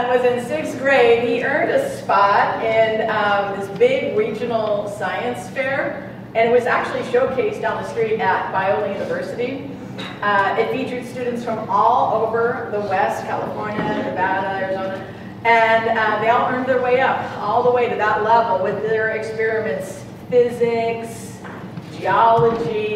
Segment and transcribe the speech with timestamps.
[0.00, 5.48] son was in sixth grade, he earned a spot in um, this big regional science
[5.50, 9.70] fair, and it was actually showcased down the street at Biola University.
[10.22, 15.14] Uh, it featured students from all over the West, California, Nevada, Arizona,
[15.44, 18.82] and uh, they all earned their way up, all the way to that level with
[18.82, 21.38] their experiments, physics,
[21.98, 22.89] geology,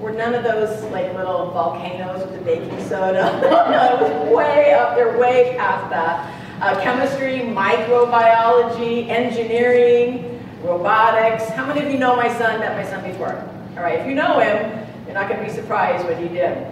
[0.00, 3.38] were none of those like little volcanoes with the baking soda.
[3.42, 6.36] no, it was way up there, way past that.
[6.62, 11.48] Uh, chemistry, microbiology, engineering, robotics.
[11.50, 13.34] How many of you know my son, met my son before?
[13.76, 16.66] All right, if you know him, you're not going to be surprised what he did.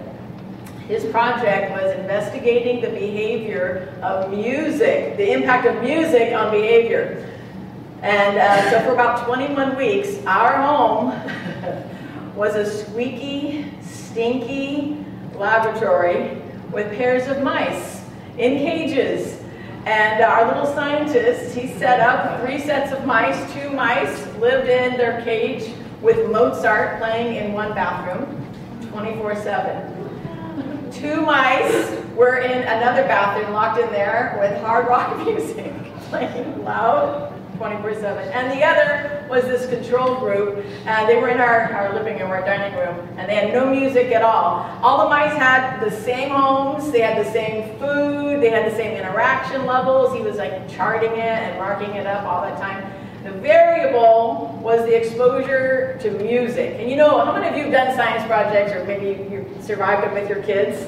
[0.87, 7.27] His project was investigating the behavior of music, the impact of music on behavior.
[8.01, 11.11] And uh, so for about 21 weeks, our home
[12.39, 18.01] was a squeaky, stinky laboratory with pairs of mice
[18.37, 19.41] in cages.
[19.85, 23.37] And our little scientist, he set up three sets of mice.
[23.53, 28.25] Two mice lived in their cage with Mozart playing in one bathroom
[28.89, 30.91] 24 7.
[30.93, 35.73] Two mice were in another bathroom locked in there with hard rock music
[36.09, 38.31] playing loud 24-7.
[38.33, 40.65] And the other was this control group.
[40.85, 43.69] Uh, they were in our, our living room, our dining room, and they had no
[43.69, 44.65] music at all.
[44.81, 48.75] All the mice had the same homes, they had the same food, they had the
[48.75, 50.15] same interaction levels.
[50.15, 52.91] He was like charting it and marking it up all the time.
[53.23, 56.75] The variable was the exposure to music.
[56.79, 60.07] And you know, how many of you have done science projects or maybe you survived
[60.07, 60.87] it with your kids?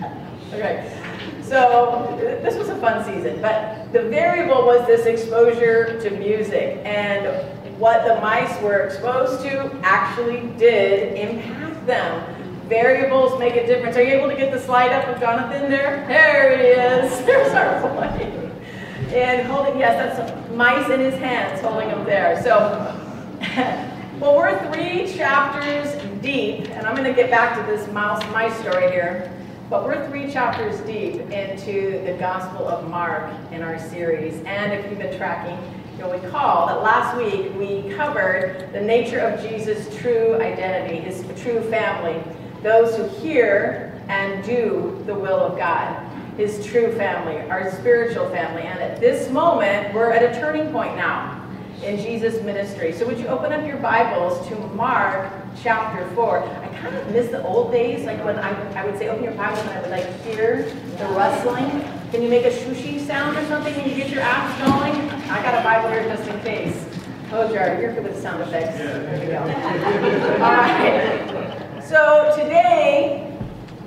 [0.54, 1.03] Okay.
[1.48, 7.26] So this was a fun season, but the variable was this exposure to music and
[7.78, 12.34] what the mice were exposed to actually did impact them.
[12.68, 13.96] Variables make a difference.
[13.96, 16.06] Are you able to get the slide up of Jonathan there?
[16.08, 17.24] There he is.
[17.26, 18.30] There's our boy.
[19.14, 22.42] And holding, yes, that's mice in his hands holding him there.
[22.42, 22.58] So,
[24.18, 28.58] well, we're three chapters deep, and I'm going to get back to this mouse mice
[28.60, 29.30] story here.
[29.70, 34.34] But we're three chapters deep into the Gospel of Mark in our series.
[34.44, 35.58] And if you've been tracking,
[35.96, 41.62] you'll recall that last week we covered the nature of Jesus' true identity, his true
[41.70, 42.22] family,
[42.62, 48.62] those who hear and do the will of God, his true family, our spiritual family.
[48.62, 51.42] And at this moment, we're at a turning point now
[51.82, 52.92] in Jesus' ministry.
[52.92, 55.32] So would you open up your Bibles to Mark
[55.62, 56.40] chapter 4.
[56.84, 59.32] I kind of miss the old days, like when I, I would say open your
[59.32, 60.64] Bible and I would like hear
[60.98, 61.70] the rustling.
[62.10, 64.94] Can you make a swooshie sound or something when you get your apps going?
[65.30, 66.84] I got a Bible here just in case.
[67.32, 68.76] Oh, Jared, you're good with the sound effects.
[68.76, 69.38] There we go.
[70.44, 71.82] All right.
[71.82, 73.34] So today,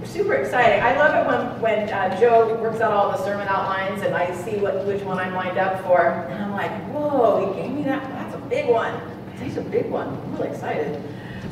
[0.03, 0.81] super exciting.
[0.81, 4.35] I love it when, when uh, Joe works out all the sermon outlines and I
[4.35, 6.01] see what which one I'm lined up for.
[6.01, 8.01] And I'm like, whoa, he gave me that.
[8.09, 8.99] That's a big one.
[9.35, 10.07] That's a big one.
[10.07, 11.03] I'm really excited.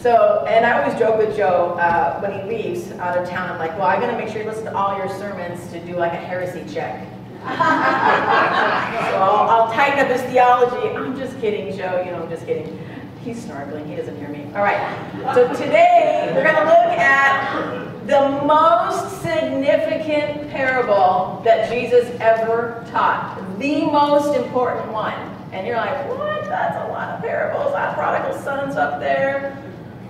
[0.06, 3.50] So, and I always joke with Joe uh, when he leaves out of town.
[3.50, 5.84] I'm like, well, I'm going to make sure you listen to all your sermons to
[5.84, 7.08] do like a heresy check.
[7.42, 10.96] so I'll, I'll, tighten up his theology.
[10.96, 12.04] I'm just kidding, Joe.
[12.06, 12.80] You know, I'm just kidding.
[13.24, 13.88] He's snorkeling.
[13.88, 14.44] He doesn't hear me.
[14.54, 14.78] All right.
[15.34, 23.44] So today we're going to look at the most significant parable that Jesus ever taught.
[23.58, 25.18] The most important one.
[25.52, 26.44] And you're like, what?
[26.44, 27.74] That's a lot of parables.
[27.74, 29.65] That prodigal son's up there.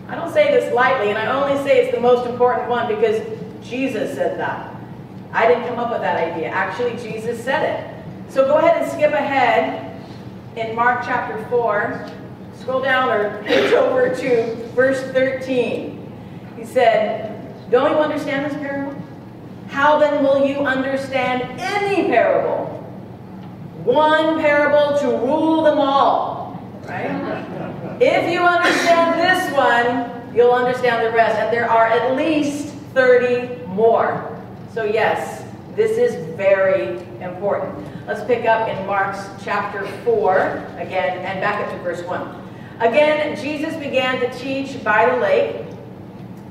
[0.07, 3.21] I don't say this lightly, and I only say it's the most important one because
[3.63, 4.75] Jesus said that.
[5.31, 6.49] I didn't come up with that idea.
[6.49, 8.31] Actually, Jesus said it.
[8.31, 9.99] So go ahead and skip ahead
[10.55, 12.09] in Mark chapter 4.
[12.59, 16.11] Scroll down or page over to verse 13.
[16.55, 18.95] He said, Don't you understand this parable?
[19.67, 22.65] How then will you understand any parable?
[23.83, 26.59] One parable to rule them all.
[26.87, 27.54] Right?
[28.01, 31.39] If you understand this one, you'll understand the rest.
[31.39, 34.37] And there are at least 30 more.
[34.73, 35.45] So yes,
[35.75, 37.85] this is very important.
[38.05, 40.39] Let's pick up in Mark's chapter 4
[40.77, 42.43] again and back up to verse 1.
[42.81, 45.65] Again, Jesus began to teach by the lake.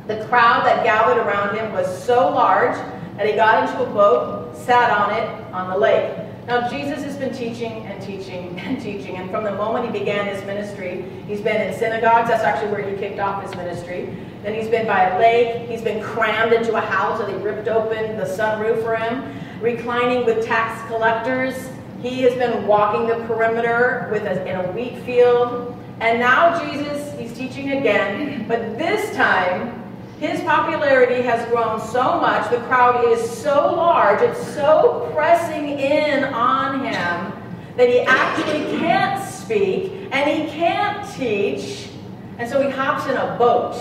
[0.06, 2.76] The crowd that gathered around him was so large
[3.18, 6.23] that he got into a boat, sat on it on the lake.
[6.46, 10.26] Now, Jesus has been teaching and teaching and teaching, and from the moment he began
[10.26, 12.28] his ministry, he's been in synagogues.
[12.28, 14.14] That's actually where he kicked off his ministry.
[14.42, 15.70] Then he's been by a lake.
[15.70, 19.34] He's been crammed into a house, so they ripped open the sunroof for him.
[19.62, 21.70] Reclining with tax collectors.
[22.02, 25.74] He has been walking the perimeter with a, in a wheat field.
[26.00, 29.83] And now Jesus, he's teaching again, but this time
[30.24, 36.24] His popularity has grown so much, the crowd is so large, it's so pressing in
[36.24, 37.30] on him
[37.76, 41.90] that he actually can't speak and he can't teach.
[42.38, 43.76] And so he hops in a boat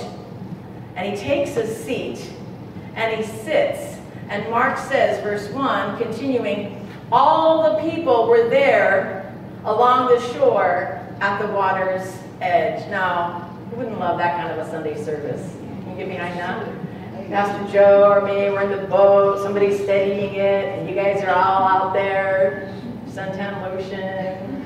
[0.98, 2.30] and he takes a seat
[2.96, 3.98] and he sits.
[4.28, 11.40] And Mark says, verse 1, continuing, all the people were there along the shore at
[11.40, 12.86] the water's edge.
[12.90, 15.63] Now, who wouldn't love that kind of a Sunday service?
[15.94, 17.30] Can get behind that?
[17.30, 21.30] Pastor Joe or me, we're in the boat, somebody's steadying it, and you guys are
[21.30, 22.74] all out there,
[23.08, 24.66] suntan lotion,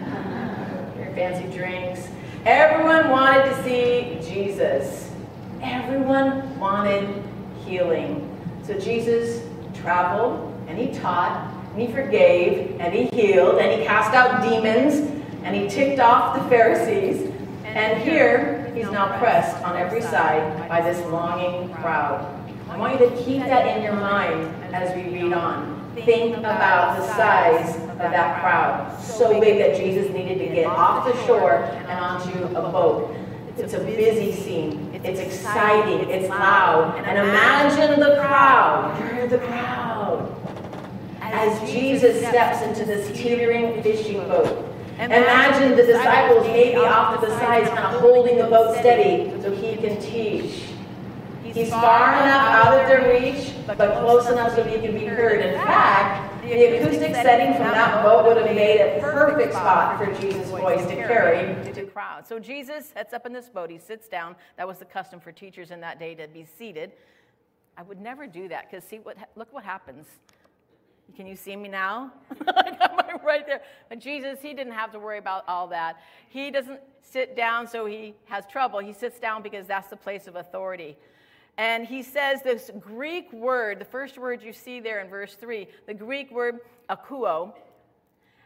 [0.97, 2.07] your fancy drinks.
[2.45, 5.12] Everyone wanted to see Jesus.
[5.62, 7.21] Everyone wanted
[7.65, 8.23] healing.
[8.63, 14.13] So Jesus traveled and he taught and he forgave and he healed and he cast
[14.13, 15.12] out demons
[15.44, 17.33] and he ticked off the Pharisees.
[17.65, 22.33] And here he's now pressed on every side by this longing crowd.
[22.69, 24.44] I want you to keep that in your mind
[24.74, 25.75] as we read on.
[25.95, 29.01] Think about the size of that crowd.
[29.01, 33.15] So big that Jesus needed to get off the shore and onto a boat.
[33.57, 35.01] It's a busy scene.
[35.03, 36.09] It's exciting.
[36.09, 37.03] It's loud.
[37.03, 38.95] And imagine the crowd.
[39.01, 40.33] Hear the crowd.
[41.21, 44.76] As Jesus steps into this teetering fishing boat.
[44.99, 49.55] Imagine the disciples maybe off to the sides, kind of holding the boat steady so
[49.55, 50.63] he can teach.
[51.44, 55.45] He's far enough out of their reach, but close enough so he can be heard.
[55.45, 60.13] In fact, the acoustic setting from that boat would have made a perfect spot for
[60.19, 62.27] Jesus' voice to carry to crowd.
[62.27, 63.69] So Jesus sets up in this boat.
[63.69, 64.35] He sits down.
[64.55, 66.91] That was the custom for teachers in that day to be seated.
[67.77, 70.07] I would never do that because see what look what happens.
[71.15, 72.12] Can you see me now?
[72.48, 73.62] I got my right there.
[73.89, 76.01] But Jesus, he didn't have to worry about all that.
[76.30, 78.80] He doesn't sit down so he has trouble.
[78.80, 80.98] He sits down because that's the place of authority.
[81.57, 85.68] And he says this Greek word, the first word you see there in verse 3,
[85.88, 86.59] the Greek word
[86.89, 87.54] akuo.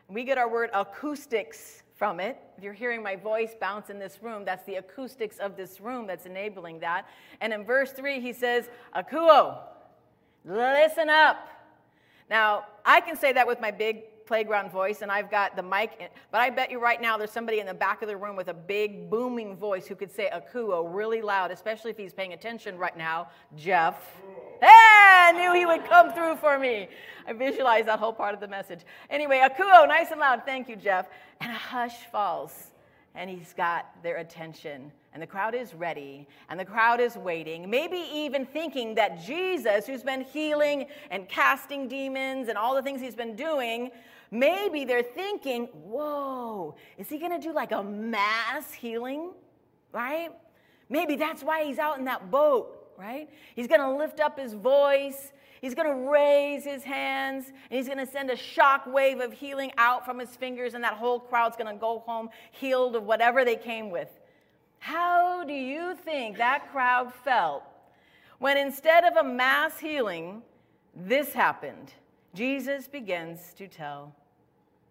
[0.08, 2.38] We get our word acoustics from it.
[2.58, 6.08] If you're hearing my voice bounce in this room, that's the acoustics of this room
[6.08, 7.06] that's enabling that.
[7.42, 9.60] And in verse 3, he says, Akuo,
[10.46, 11.48] listen up.
[12.32, 15.98] Now, I can say that with my big playground voice, and I've got the mic,
[16.00, 18.38] in, but I bet you right now there's somebody in the back of the room
[18.38, 22.32] with a big booming voice who could say akuo really loud, especially if he's paying
[22.32, 23.28] attention right now.
[23.58, 23.96] Jeff.
[24.62, 26.88] Hey, I knew he would come through for me.
[27.28, 28.80] I visualized that whole part of the message.
[29.10, 30.44] Anyway, akuo, nice and loud.
[30.46, 31.08] Thank you, Jeff.
[31.42, 32.72] And a hush falls,
[33.14, 37.70] and he's got their attention and the crowd is ready, and the crowd is waiting,
[37.70, 43.02] maybe even thinking that Jesus, who's been healing and casting demons and all the things
[43.02, 43.92] he's been doing,
[44.32, 49.32] maybe they're thinking, whoa, is he gonna do like a mass healing?
[49.92, 50.30] Right?
[50.90, 53.30] Maybe that's why he's out in that boat, right?
[53.56, 55.34] He's gonna lift up his voice.
[55.62, 59.32] He's going to raise his hands and he's going to send a shock wave of
[59.32, 63.04] healing out from his fingers, and that whole crowd's going to go home healed of
[63.04, 64.10] whatever they came with.
[64.82, 67.64] How do you think that crowd felt
[68.40, 70.42] when instead of a mass healing,
[70.96, 71.94] this happened?
[72.34, 74.16] Jesus begins to tell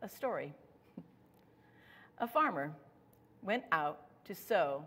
[0.01, 0.55] a story.
[2.19, 2.73] A farmer
[3.43, 4.87] went out to sow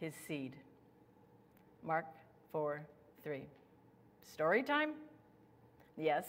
[0.00, 0.56] his seed.
[1.84, 2.06] Mark
[2.50, 2.82] 4
[3.22, 3.42] 3.
[4.32, 4.94] Story time?
[5.96, 6.26] Yes.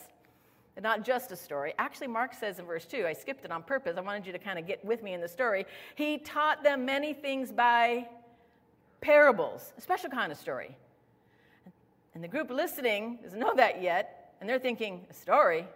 [0.81, 1.73] Not just a story.
[1.77, 3.95] Actually, Mark says in verse 2, I skipped it on purpose.
[3.97, 5.65] I wanted you to kind of get with me in the story.
[5.95, 8.07] He taught them many things by
[8.99, 10.75] parables, a special kind of story.
[12.15, 15.67] And the group listening doesn't know that yet, and they're thinking, a story?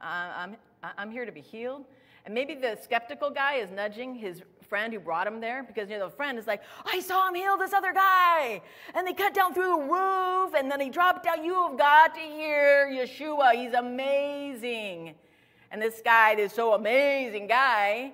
[0.00, 1.84] I'm, I'm here to be healed.
[2.24, 5.98] And maybe the skeptical guy is nudging his friend who brought him there because you
[5.98, 8.62] know the friend is like, I saw him heal this other guy,
[8.94, 11.44] and they cut down through the roof, and then he dropped down.
[11.44, 13.52] You have got to hear Yeshua.
[13.52, 15.14] He's amazing.
[15.70, 18.12] And this guy, this so amazing guy,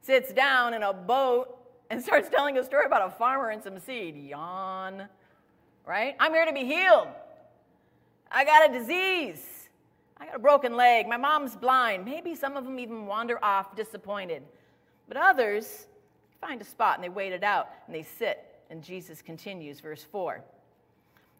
[0.00, 1.58] sits down in a boat
[1.90, 4.16] and starts telling a story about a farmer and some seed.
[4.16, 5.10] Yawn.
[5.84, 6.16] Right?
[6.18, 7.08] I'm here to be healed.
[8.32, 9.44] I got a disease.
[10.16, 11.06] I got a broken leg.
[11.06, 12.06] My mom's blind.
[12.06, 14.42] Maybe some of them even wander off disappointed.
[15.06, 15.86] But others
[16.40, 18.44] find a spot and they wait it out and they sit.
[18.70, 20.42] And Jesus continues, verse 4.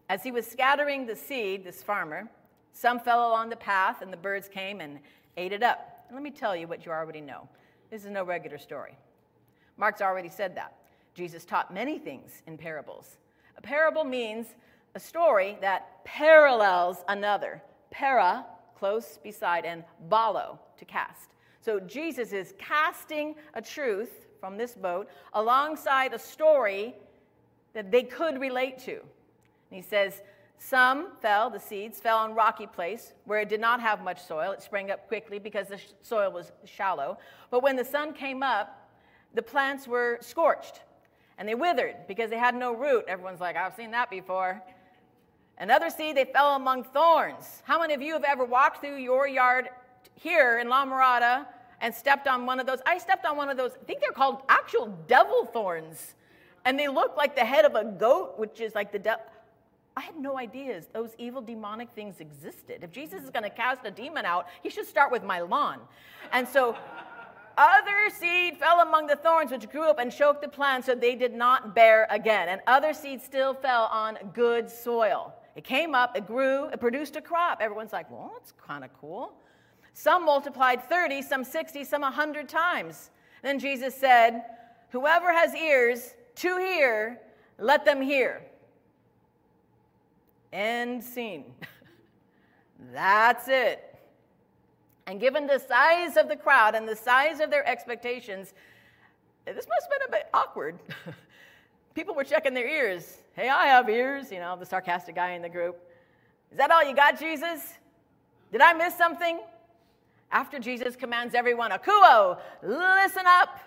[0.09, 2.29] As he was scattering the seed, this farmer,
[2.73, 4.99] some fell along the path and the birds came and
[5.37, 6.05] ate it up.
[6.09, 7.49] And let me tell you what you already know.
[7.91, 8.97] This is no regular story.
[9.77, 10.75] Mark's already said that.
[11.15, 13.19] Jesus taught many things in parables.
[13.57, 14.47] A parable means
[14.95, 17.63] a story that parallels another.
[17.91, 18.47] Para,
[18.79, 21.31] close beside, and balo, to cast.
[21.61, 26.95] So Jesus is casting a truth from this boat alongside a story
[27.75, 28.93] that they could relate to.
[28.93, 29.03] And
[29.71, 30.23] he says,
[30.59, 34.53] Some fell, the seeds fell on rocky place where it did not have much soil.
[34.53, 37.19] It sprang up quickly because the soil was shallow.
[37.51, 38.91] But when the sun came up,
[39.35, 40.81] the plants were scorched
[41.37, 43.05] and they withered because they had no root.
[43.07, 44.63] Everyone's like, I've seen that before.
[45.59, 47.63] Another seed, they fell among thorns.
[47.65, 49.69] How many of you have ever walked through your yard
[50.15, 51.47] here in La Mirada
[51.81, 52.81] and stepped on one of those?
[52.87, 56.15] I stepped on one of those, I think they're called actual devil thorns.
[56.65, 59.25] And they look like the head of a goat, which is like the devil.
[59.97, 62.85] I had no ideas those evil demonic things existed.
[62.85, 65.81] If Jesus is going to cast a demon out, he should start with my lawn.
[66.33, 66.77] And so
[67.57, 71.17] other seed fell among the thorns which grew up and choked the plant so they
[71.17, 72.49] did not bear again.
[72.49, 75.35] And other seed still fell on good soil.
[75.57, 77.59] It came up, it grew, it produced a crop.
[77.61, 79.33] Everyone's like, well, that's kind of cool.
[79.99, 83.11] Some multiplied 30, some 60, some 100 times.
[83.43, 84.45] Then Jesus said,
[84.91, 87.19] Whoever has ears to hear,
[87.59, 88.41] let them hear.
[90.53, 91.47] End scene.
[92.93, 93.99] That's it.
[95.09, 98.55] And given the size of the crowd and the size of their expectations,
[99.47, 100.79] this must have been a bit awkward.
[101.95, 103.19] People were checking their ears.
[103.33, 105.77] Hey, I have ears, you know, the sarcastic guy in the group.
[106.53, 107.75] Is that all you got, Jesus?
[108.53, 109.41] Did I miss something?
[110.31, 113.59] After Jesus commands everyone, Akuo, listen up.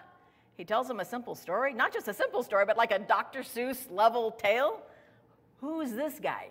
[0.58, 3.42] He tells them a simple story, not just a simple story, but like a Dr.
[3.42, 4.82] Seuss level tale.
[5.60, 6.50] Who's this guy?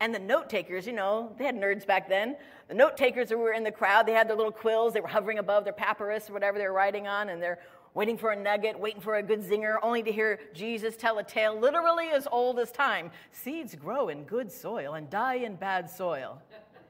[0.00, 2.36] And the note takers, you know, they had nerds back then.
[2.68, 5.08] The note takers who were in the crowd, they had their little quills, they were
[5.08, 7.58] hovering above their papyrus or whatever they were writing on, and they're
[7.94, 11.24] waiting for a nugget, waiting for a good zinger, only to hear Jesus tell a
[11.24, 13.10] tale literally as old as time.
[13.32, 16.42] Seeds grow in good soil and die in bad soil.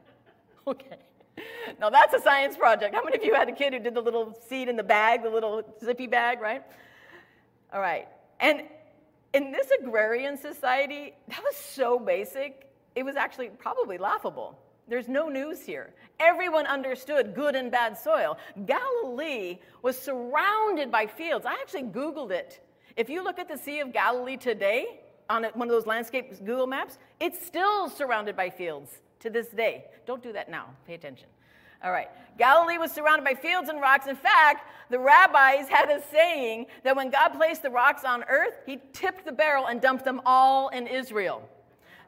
[0.67, 0.97] okay.
[1.81, 2.95] Now that's a science project.
[2.95, 5.23] How many of you had a kid who did the little seed in the bag,
[5.23, 6.63] the little zippy bag, right?
[7.73, 8.09] All right.
[8.41, 8.63] And
[9.33, 14.59] in this agrarian society, that was so basic, it was actually probably laughable.
[14.89, 15.93] There's no news here.
[16.21, 18.39] Everyone understood good and bad soil.
[18.65, 21.45] Galilee was surrounded by fields.
[21.45, 22.61] I actually Googled it.
[22.97, 26.69] If you look at the Sea of Galilee today on one of those landscape Google
[26.69, 29.85] maps, it's still surrounded by fields to this day.
[30.07, 30.67] Don't do that now.
[30.87, 31.29] Pay attention.
[31.83, 32.09] All right.
[32.39, 34.07] Galilee was surrounded by fields and rocks.
[34.07, 38.55] In fact, the rabbis had a saying that when God placed the rocks on earth,
[38.67, 41.49] he tipped the barrel and dumped them all in Israel.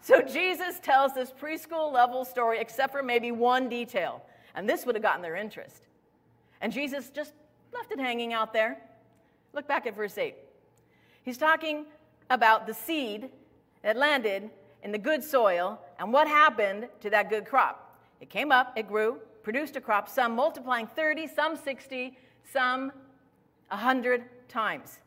[0.01, 4.23] So Jesus tells this preschool level story, except for maybe one detail.
[4.55, 5.83] And this would have gotten their interest.
[6.61, 7.33] And Jesus just
[7.73, 8.79] left it hanging out there.
[9.53, 10.35] Look back at verse 8.
[11.23, 11.87] He's talking
[12.31, 13.31] about the seed
[13.83, 14.51] that landed
[14.83, 17.97] in the good soil and what happened to that good crop.
[18.21, 22.17] It came up, it grew, produced a crop, some multiplying 30, some 60,
[22.53, 22.93] some
[23.69, 24.99] 100 times.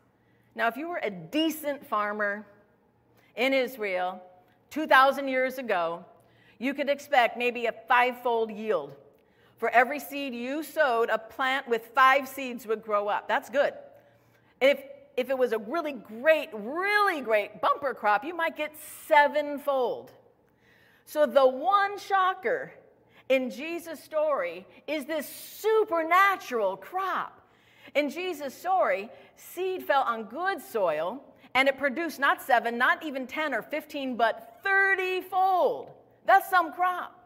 [0.54, 2.46] Now, if you were a decent farmer
[3.36, 4.22] in Israel,
[4.70, 6.04] 2,000 years ago,
[6.58, 8.94] you could expect maybe a fivefold yield.
[9.56, 13.28] For every seed you sowed, a plant with five seeds would grow up.
[13.28, 13.74] That's good.
[14.60, 14.82] if,
[15.16, 18.72] if it was a really great, really great bumper crop, you might get
[19.06, 20.10] sevenfold.
[21.04, 22.72] So the one shocker
[23.28, 27.40] in Jesus' story is this supernatural crop.
[27.94, 31.22] In Jesus' story, seed fell on good soil
[31.54, 35.90] and it produced not seven, not even 10 or 15, but 30 fold.
[36.24, 37.18] That's some crop.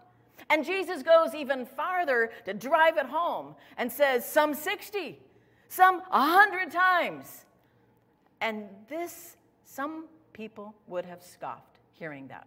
[0.51, 5.19] And Jesus goes even farther to drive it home and says, some 60,
[5.69, 7.45] some 100 times.
[8.41, 12.47] And this, some people would have scoffed hearing that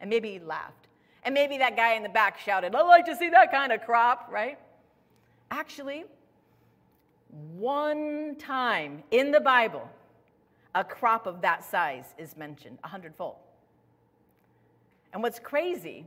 [0.00, 0.88] and maybe he laughed.
[1.22, 3.82] And maybe that guy in the back shouted, I'd like to see that kind of
[3.82, 4.58] crop, right?
[5.50, 6.04] Actually,
[7.56, 9.88] one time in the Bible,
[10.74, 13.36] a crop of that size is mentioned, a hundredfold.
[15.12, 16.06] And what's crazy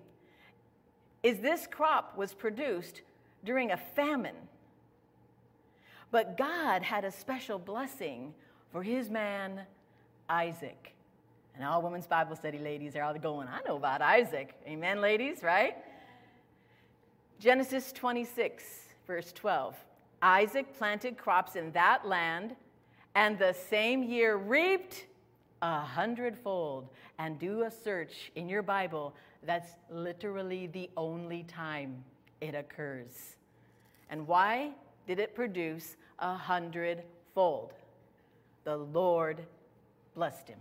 [1.22, 3.02] is this crop was produced
[3.44, 4.36] during a famine.
[6.12, 8.34] But God had a special blessing
[8.72, 9.62] for his man,
[10.30, 10.93] Isaac.
[11.56, 14.56] And all women's Bible study ladies are all going, I know about Isaac.
[14.68, 15.78] Amen, ladies, right?
[17.40, 18.64] Genesis 26,
[19.06, 19.76] verse 12.
[20.22, 22.56] Isaac planted crops in that land,
[23.14, 25.06] and the same year reaped
[25.62, 26.88] a hundredfold
[27.20, 29.14] and do a search in your Bible.
[29.46, 32.04] That's literally the only time
[32.42, 33.36] it occurs.
[34.10, 34.72] And why
[35.08, 37.74] did it produce a hundredfold?
[38.64, 39.42] The Lord
[40.16, 40.60] blessed him.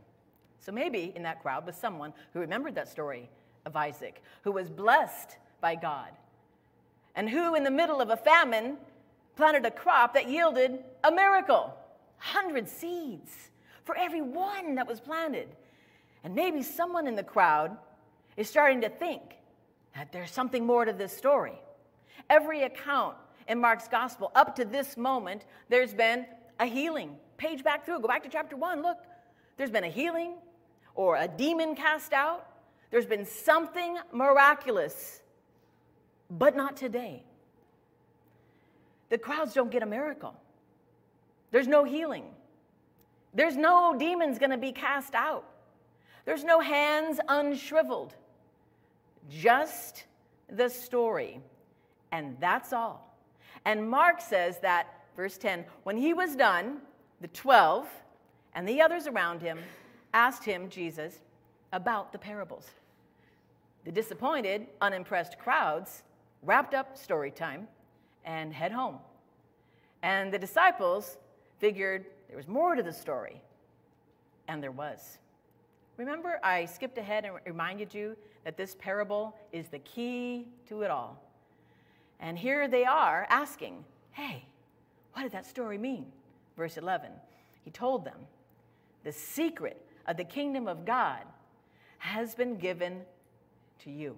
[0.64, 3.28] So maybe in that crowd was someone who remembered that story
[3.66, 6.08] of Isaac, who was blessed by God,
[7.14, 8.76] and who, in the middle of a famine,
[9.36, 11.74] planted a crop that yielded a miracle
[12.18, 13.50] hundred seeds
[13.84, 15.48] for every one that was planted.
[16.22, 17.76] And maybe someone in the crowd
[18.36, 19.22] is starting to think
[19.96, 21.58] that there's something more to this story.
[22.30, 23.16] Every account
[23.48, 26.24] in Mark's gospel up to this moment, there's been
[26.60, 27.16] a healing.
[27.36, 28.98] Page back through, go back to chapter one, look.
[29.56, 30.34] There's been a healing
[30.94, 32.46] or a demon cast out.
[32.90, 35.22] There's been something miraculous,
[36.30, 37.22] but not today.
[39.08, 40.34] The crowds don't get a miracle.
[41.50, 42.24] There's no healing.
[43.34, 45.44] There's no demons going to be cast out.
[46.24, 48.14] There's no hands unshriveled.
[49.30, 50.04] Just
[50.50, 51.40] the story.
[52.10, 53.16] And that's all.
[53.64, 56.78] And Mark says that, verse 10, when he was done,
[57.20, 57.86] the 12
[58.54, 59.58] and the others around him
[60.14, 61.20] asked him, Jesus,
[61.72, 62.70] about the parables.
[63.84, 66.02] The disappointed, unimpressed crowds
[66.42, 67.68] wrapped up story time
[68.24, 68.98] and head home.
[70.02, 71.16] And the disciples
[71.58, 73.40] figured there was more to the story,
[74.48, 75.18] and there was.
[75.96, 80.90] Remember, I skipped ahead and reminded you that this parable is the key to it
[80.90, 81.22] all.
[82.20, 84.44] And here they are asking, hey,
[85.12, 86.06] what did that story mean?
[86.56, 87.10] Verse 11.
[87.64, 88.18] He told them,
[89.04, 91.22] the secret of the kingdom of God
[91.98, 93.02] has been given
[93.84, 94.16] to you.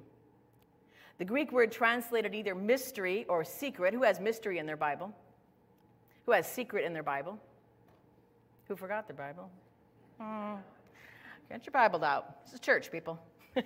[1.18, 3.94] The Greek word translated either mystery or secret.
[3.94, 5.14] Who has mystery in their Bible?
[6.26, 7.38] Who has secret in their Bible?
[8.68, 9.50] Who forgot their Bible?
[10.18, 10.54] Hmm.
[11.50, 12.44] Get your Bible out.
[12.44, 13.20] This is church, people.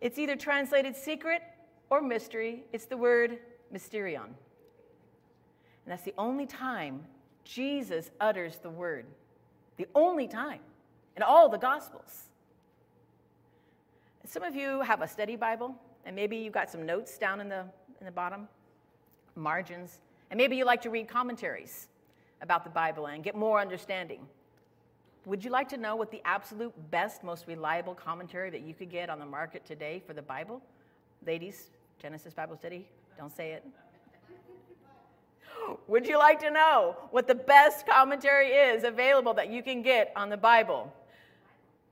[0.00, 1.42] it's either translated secret
[1.90, 2.64] or mystery.
[2.72, 3.38] It's the word
[3.72, 4.24] mysterion.
[4.26, 4.34] And
[5.86, 7.04] that's the only time
[7.44, 9.06] Jesus utters the word.
[9.76, 10.60] The only time
[11.16, 12.24] in all the Gospels.
[14.26, 15.74] Some of you have a study Bible,
[16.06, 17.64] and maybe you've got some notes down in the,
[18.00, 18.48] in the bottom,
[19.36, 21.88] margins, and maybe you like to read commentaries
[22.40, 24.26] about the Bible and get more understanding.
[25.26, 28.90] Would you like to know what the absolute best, most reliable commentary that you could
[28.90, 30.60] get on the market today for the Bible?
[31.26, 31.70] Ladies,
[32.00, 32.86] Genesis Bible Study,
[33.16, 33.64] don't say it.
[35.86, 40.12] Would you like to know what the best commentary is available that you can get
[40.16, 40.92] on the Bible?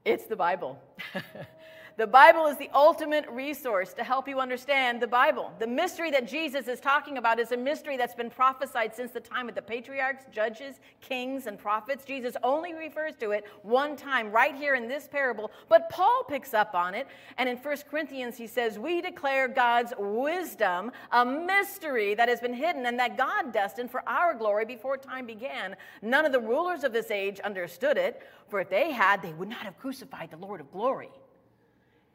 [0.04, 0.78] It's the Bible.
[1.98, 5.52] The Bible is the ultimate resource to help you understand the Bible.
[5.58, 9.20] The mystery that Jesus is talking about is a mystery that's been prophesied since the
[9.20, 12.06] time of the patriarchs, judges, kings, and prophets.
[12.06, 16.54] Jesus only refers to it one time right here in this parable, but Paul picks
[16.54, 17.06] up on it.
[17.36, 22.54] And in 1 Corinthians, he says, We declare God's wisdom, a mystery that has been
[22.54, 25.76] hidden and that God destined for our glory before time began.
[26.00, 29.48] None of the rulers of this age understood it, for if they had, they would
[29.48, 31.10] not have crucified the Lord of glory.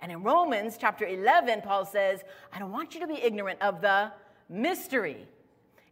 [0.02, 2.22] And in Romans chapter 11, Paul says,
[2.54, 4.12] I don't want you to be ignorant of the
[4.50, 5.28] mystery.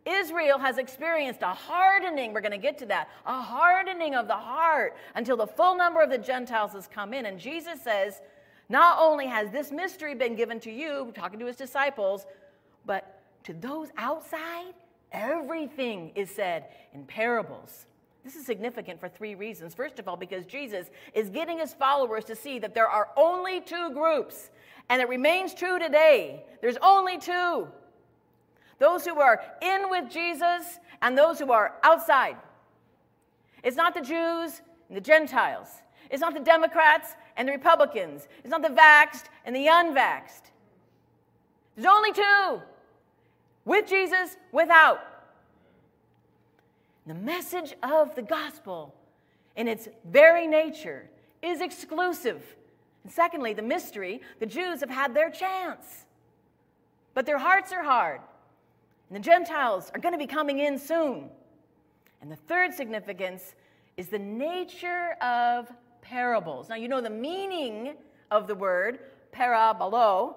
[0.05, 4.35] Israel has experienced a hardening, we're going to get to that, a hardening of the
[4.35, 7.25] heart until the full number of the Gentiles has come in.
[7.25, 8.21] And Jesus says,
[8.69, 12.27] not only has this mystery been given to you, talking to his disciples,
[12.85, 14.73] but to those outside,
[15.11, 17.87] everything is said in parables
[18.25, 19.75] this is significant for three reasons.
[19.75, 23.61] First of all, because Jesus is getting his followers to see that there are only
[23.61, 24.49] two groups,
[24.89, 26.43] and it remains true today.
[26.59, 27.67] There's only two
[28.77, 32.35] those who are in with Jesus and those who are outside.
[33.63, 35.69] It's not the Jews and the Gentiles,
[36.09, 40.51] it's not the Democrats and the Republicans, it's not the vaxxed and the unvaxxed.
[41.75, 42.61] There's only two
[43.65, 45.14] with Jesus, without.
[47.07, 48.95] The message of the gospel,
[49.55, 51.07] in its very nature,
[51.41, 52.43] is exclusive.
[53.03, 56.05] And secondly, the mystery the Jews have had their chance,
[57.13, 58.21] but their hearts are hard.
[59.09, 61.29] And the Gentiles are going to be coming in soon.
[62.21, 63.53] And the third significance
[63.97, 66.69] is the nature of parables.
[66.69, 67.93] Now, you know the meaning
[68.31, 68.99] of the word
[69.31, 70.35] parabolo.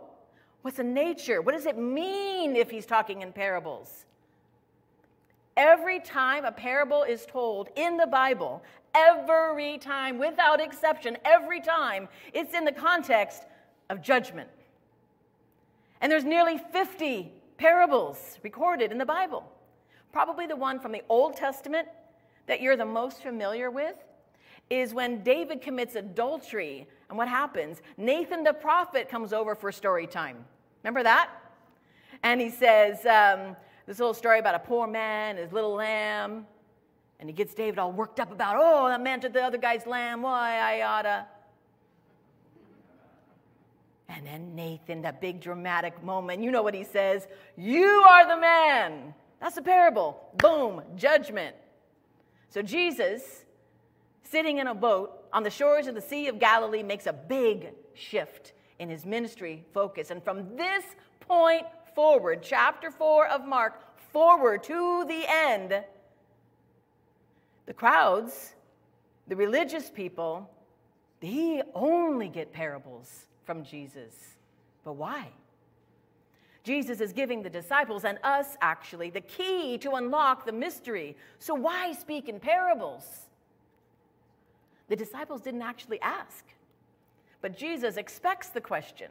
[0.61, 1.41] What's the nature?
[1.41, 4.05] What does it mean if he's talking in parables?
[5.59, 8.63] Every time a parable is told in the Bible,
[8.95, 13.43] every time, without exception, every time, it's in the context
[13.91, 14.49] of judgment.
[16.01, 19.51] And there's nearly 50 parables recorded in the Bible.
[20.13, 21.89] Probably the one from the Old Testament
[22.47, 23.97] that you're the most familiar with
[24.71, 26.87] is when David commits adultery.
[27.09, 27.83] And what happens?
[27.97, 30.37] Nathan the prophet comes over for story time.
[30.85, 31.31] Remember that?
[32.23, 33.57] And he says, um,
[33.89, 36.47] this little story about a poor man, and his little lamb,
[37.19, 39.87] and he gets David all worked up about, oh, that man took the other guy's
[39.87, 41.27] lamb, why I oughta.
[44.11, 47.27] And then Nathan, that big dramatic moment, you know what he says?
[47.57, 49.15] You are the man.
[49.41, 50.21] That's a parable.
[50.37, 51.57] Boom, judgment.
[52.51, 53.47] So Jesus
[54.23, 57.69] sitting in a boat on the shores of the Sea of Galilee, makes a big
[57.95, 60.11] shift in his ministry focus.
[60.11, 60.85] And from this
[61.21, 61.65] point
[61.99, 65.83] forward, chapter 4 of Mark, forward to the end,
[67.67, 68.55] the crowds,
[69.27, 70.49] the religious people,
[71.19, 74.15] they only get parables from Jesus.
[74.85, 75.27] But why?
[76.63, 81.17] Jesus is giving the disciples and us, actually, the key to unlock the mystery.
[81.41, 83.27] So, why speak in parables?
[84.87, 86.45] The disciples didn't actually ask,
[87.41, 89.11] but Jesus expects the question,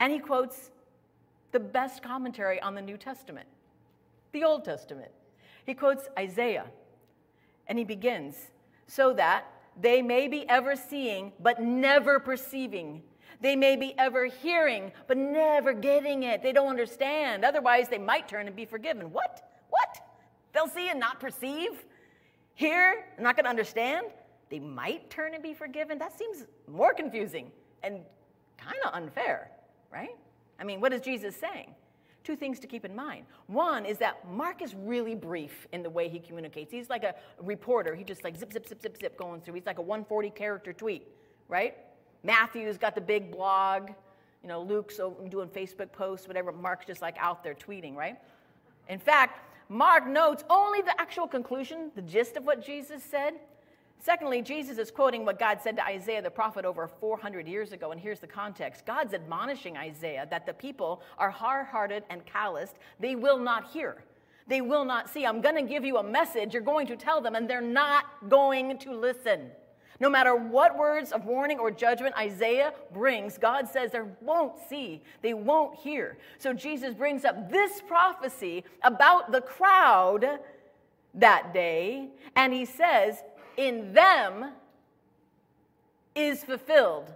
[0.00, 0.72] and he quotes
[1.52, 3.46] the best commentary on the New Testament,
[4.32, 5.10] the Old Testament.
[5.64, 6.66] He quotes Isaiah,
[7.66, 8.36] and he begins,
[8.86, 9.46] so that
[9.80, 13.02] they may be ever seeing, but never perceiving
[13.40, 16.42] they may be ever hearing, but never getting it.
[16.42, 17.44] They don't understand.
[17.44, 19.12] Otherwise, they might turn and be forgiven.
[19.12, 19.50] What?
[19.70, 20.00] What?
[20.52, 21.84] They'll see and not perceive?
[22.54, 24.06] Hear and not going to understand?
[24.48, 25.98] They might turn and be forgiven?
[25.98, 27.50] That seems more confusing
[27.82, 28.00] and
[28.56, 29.50] kind of unfair,
[29.92, 30.16] right?
[30.58, 31.74] I mean, what is Jesus saying?
[32.24, 33.24] Two things to keep in mind.
[33.46, 36.72] One is that Mark is really brief in the way he communicates.
[36.72, 37.94] He's like a reporter.
[37.94, 39.54] He just like zip, zip, zip, zip, zip going through.
[39.54, 41.06] He's like a 140 character tweet,
[41.48, 41.76] right?
[42.24, 43.90] Matthew's got the big blog.
[44.42, 44.96] You know, Luke's
[45.28, 46.52] doing Facebook posts, whatever.
[46.52, 48.16] Mark's just like out there tweeting, right?
[48.88, 53.34] In fact, Mark notes only the actual conclusion, the gist of what Jesus said.
[53.98, 57.90] Secondly, Jesus is quoting what God said to Isaiah the prophet over 400 years ago,
[57.90, 58.86] and here's the context.
[58.86, 62.76] God's admonishing Isaiah that the people are hard hearted and calloused.
[63.00, 63.96] They will not hear,
[64.46, 65.26] they will not see.
[65.26, 68.04] I'm going to give you a message, you're going to tell them, and they're not
[68.28, 69.50] going to listen.
[69.98, 75.02] No matter what words of warning or judgment Isaiah brings, God says they won't see,
[75.22, 76.18] they won't hear.
[76.38, 80.40] So Jesus brings up this prophecy about the crowd
[81.14, 83.22] that day, and he says,
[83.56, 84.52] In them
[86.14, 87.12] is fulfilled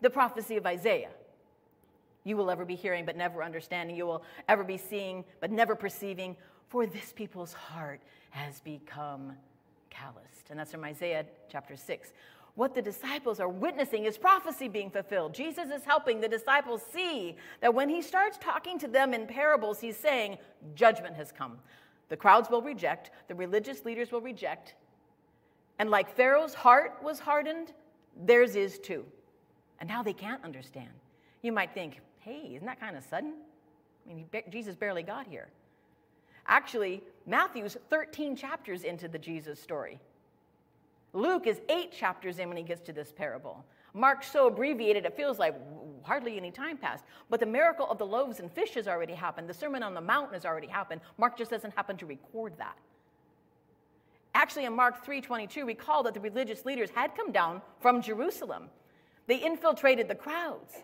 [0.00, 1.10] the prophecy of Isaiah.
[2.24, 3.96] You will ever be hearing, but never understanding.
[3.96, 6.36] You will ever be seeing, but never perceiving.
[6.68, 9.32] For this people's heart has become
[9.88, 10.50] calloused.
[10.50, 12.12] And that's from Isaiah chapter 6.
[12.54, 15.32] What the disciples are witnessing is prophecy being fulfilled.
[15.32, 19.80] Jesus is helping the disciples see that when he starts talking to them in parables,
[19.80, 20.38] he's saying,
[20.74, 21.58] Judgment has come.
[22.08, 24.74] The crowds will reject, the religious leaders will reject.
[25.78, 27.72] And like Pharaoh's heart was hardened,
[28.16, 29.04] theirs is too.
[29.80, 30.90] And now they can't understand.
[31.42, 33.34] You might think, hey, isn't that kind of sudden?
[34.10, 35.48] I mean, Jesus barely got here.
[36.46, 40.00] Actually, Matthew's 13 chapters into the Jesus story.
[41.12, 43.64] Luke is eight chapters in when he gets to this parable.
[43.94, 45.54] Mark's so abbreviated, it feels like
[46.02, 47.04] hardly any time passed.
[47.30, 49.48] But the miracle of the loaves and fish has already happened.
[49.48, 51.00] The Sermon on the Mount has already happened.
[51.16, 52.76] Mark just doesn't happen to record that.
[54.38, 58.70] Actually, in Mark 3:22, recall that the religious leaders had come down from Jerusalem.
[59.26, 60.76] They infiltrated the crowds.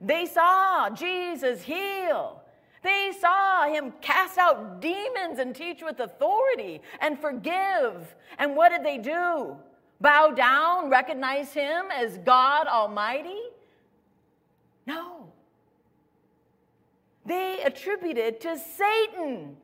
[0.00, 2.42] They saw Jesus heal.
[2.82, 8.16] They saw him cast out demons and teach with authority and forgive.
[8.38, 9.58] And what did they do?
[10.00, 13.42] Bow down, recognize him as God Almighty?
[14.86, 15.30] No.
[17.26, 19.58] They attributed to Satan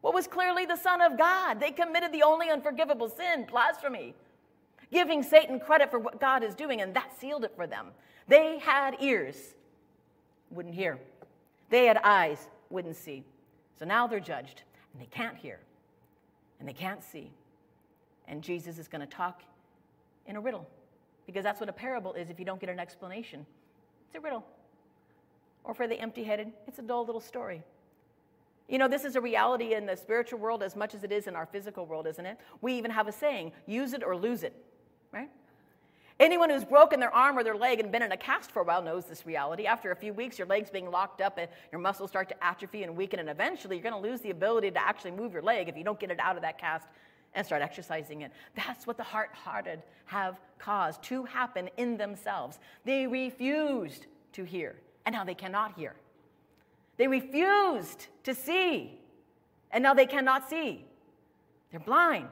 [0.00, 1.60] what was clearly the Son of God.
[1.60, 4.14] They committed the only unforgivable sin, blasphemy,
[4.92, 7.88] giving Satan credit for what God is doing, and that sealed it for them.
[8.26, 9.54] They had ears,
[10.50, 10.98] wouldn't hear.
[11.70, 13.24] They had eyes, wouldn't see.
[13.78, 15.58] So now they're judged, and they can't hear,
[16.58, 17.30] and they can't see.
[18.26, 19.42] And Jesus is going to talk
[20.26, 20.66] in a riddle,
[21.26, 23.46] because that's what a parable is if you don't get an explanation.
[24.06, 24.44] It's a riddle.
[25.64, 27.62] Or for the empty headed, it's a dull little story.
[28.68, 31.26] You know, this is a reality in the spiritual world as much as it is
[31.26, 32.38] in our physical world, isn't it?
[32.60, 34.54] We even have a saying use it or lose it,
[35.10, 35.30] right?
[36.20, 38.64] Anyone who's broken their arm or their leg and been in a cast for a
[38.64, 39.66] while knows this reality.
[39.66, 42.82] After a few weeks, your leg's being locked up and your muscles start to atrophy
[42.82, 45.68] and weaken, and eventually you're going to lose the ability to actually move your leg
[45.68, 46.88] if you don't get it out of that cast
[47.34, 48.32] and start exercising it.
[48.56, 52.58] That's what the heart hearted have caused to happen in themselves.
[52.84, 54.74] They refused to hear,
[55.06, 55.94] and now they cannot hear.
[56.98, 58.98] They refused to see,
[59.70, 60.84] and now they cannot see.
[61.70, 62.28] They're blind,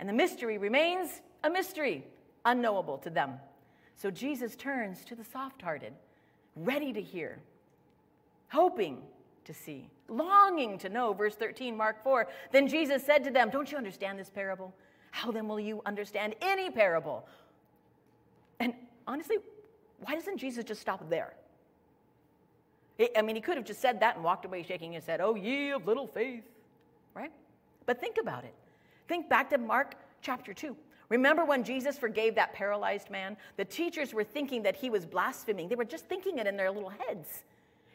[0.00, 2.04] and the mystery remains a mystery
[2.44, 3.34] unknowable to them.
[3.94, 5.92] So Jesus turns to the soft hearted,
[6.56, 7.38] ready to hear,
[8.48, 9.02] hoping
[9.44, 11.12] to see, longing to know.
[11.12, 12.26] Verse 13, Mark 4.
[12.52, 14.74] Then Jesus said to them, Don't you understand this parable?
[15.10, 17.26] How then will you understand any parable?
[18.60, 18.74] And
[19.06, 19.36] honestly,
[20.00, 21.34] why doesn't Jesus just stop there?
[23.16, 25.34] I mean, he could have just said that and walked away shaking his head, Oh,
[25.34, 26.44] ye of little faith,
[27.14, 27.32] right?
[27.84, 28.54] But think about it.
[29.06, 30.76] Think back to Mark chapter 2.
[31.08, 33.36] Remember when Jesus forgave that paralyzed man?
[33.56, 35.68] The teachers were thinking that he was blaspheming.
[35.68, 37.44] They were just thinking it in their little heads.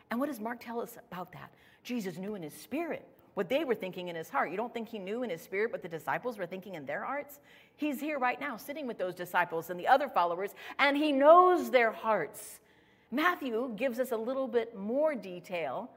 [0.10, 1.52] And what does Mark tell us about that?
[1.84, 4.52] Jesus knew in his spirit what they were thinking in his heart.
[4.52, 7.04] You don't think he knew in his spirit what the disciples were thinking in their
[7.04, 7.40] hearts?
[7.76, 11.72] He's here right now, sitting with those disciples and the other followers, and he knows
[11.72, 12.60] their hearts.
[13.12, 15.90] Matthew gives us a little bit more detail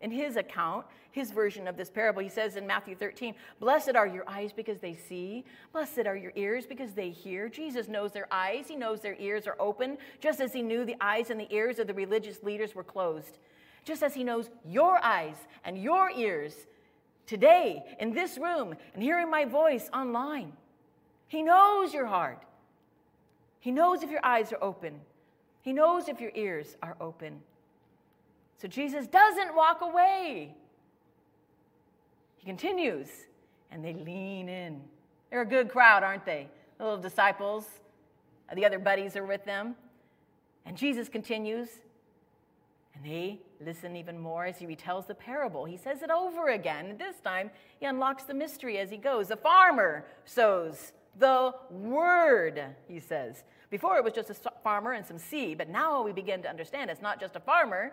[0.00, 2.22] in his account, his version of this parable.
[2.22, 6.32] He says in Matthew 13, Blessed are your eyes because they see, blessed are your
[6.36, 7.48] ears because they hear.
[7.48, 10.96] Jesus knows their eyes, he knows their ears are open, just as he knew the
[11.00, 13.38] eyes and the ears of the religious leaders were closed.
[13.84, 16.54] Just as he knows your eyes and your ears
[17.26, 20.52] today in this room and hearing my voice online.
[21.28, 22.42] He knows your heart.
[23.60, 25.00] He knows if your eyes are open.
[25.62, 27.40] He knows if your ears are open.
[28.58, 30.54] So Jesus doesn't walk away.
[32.38, 33.08] He continues,
[33.70, 34.80] and they lean in.
[35.30, 36.48] They're a good crowd, aren't they?
[36.78, 37.66] The little disciples,
[38.54, 39.74] the other buddies are with them.
[40.66, 41.68] And Jesus continues,
[42.94, 45.64] and they listen even more as he retells the parable.
[45.64, 46.96] He says it over again.
[46.98, 49.28] This time, he unlocks the mystery as he goes.
[49.28, 53.44] The farmer sows the word, he says.
[53.70, 56.90] Before it was just a farmer and some seed, but now we begin to understand
[56.90, 57.92] it's not just a farmer,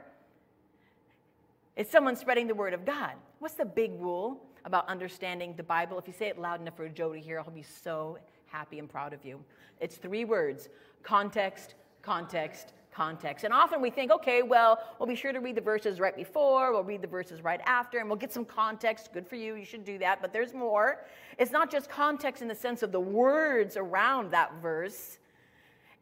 [1.75, 3.13] it's someone spreading the word of God.
[3.39, 5.99] What's the big rule about understanding the Bible?
[5.99, 8.89] If you say it loud enough for Joe to hear, I'll be so happy and
[8.89, 9.39] proud of you.
[9.79, 10.69] It's three words
[11.03, 13.45] context, context, context.
[13.45, 16.73] And often we think, okay, well, we'll be sure to read the verses right before,
[16.73, 19.13] we'll read the verses right after, and we'll get some context.
[19.13, 20.19] Good for you, you should do that.
[20.19, 21.05] But there's more.
[21.37, 25.19] It's not just context in the sense of the words around that verse,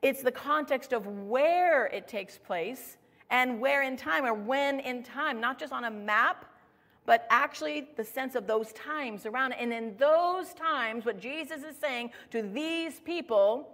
[0.01, 2.97] it's the context of where it takes place
[3.29, 6.45] and where in time or when in time, not just on a map.
[7.05, 9.57] But actually, the sense of those times around it.
[9.59, 13.69] And in those times, what Jesus is saying to these people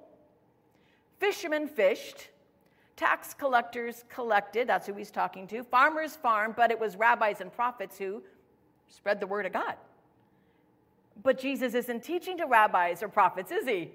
[1.20, 2.31] fishermen fished,
[3.02, 5.64] Tax collectors collected, that's who he's talking to.
[5.64, 8.22] Farmers farmed, but it was rabbis and prophets who
[8.90, 9.74] spread the word of God.
[11.24, 13.90] But Jesus isn't teaching to rabbis or prophets, is he?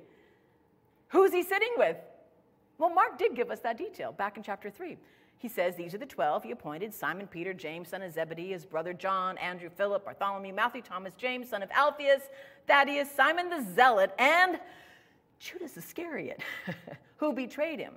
[1.11, 1.97] Who's he sitting with?
[2.79, 4.97] Well, Mark did give us that detail back in chapter 3.
[5.38, 8.66] He says, These are the 12 he appointed Simon Peter, James, son of Zebedee, his
[8.66, 12.23] brother John, Andrew, Philip, Bartholomew, Matthew, Thomas, James, son of Alphaeus,
[12.66, 14.59] Thaddeus, Simon the Zealot, and
[15.38, 16.42] Judas Iscariot,
[17.19, 17.92] who betrayed him.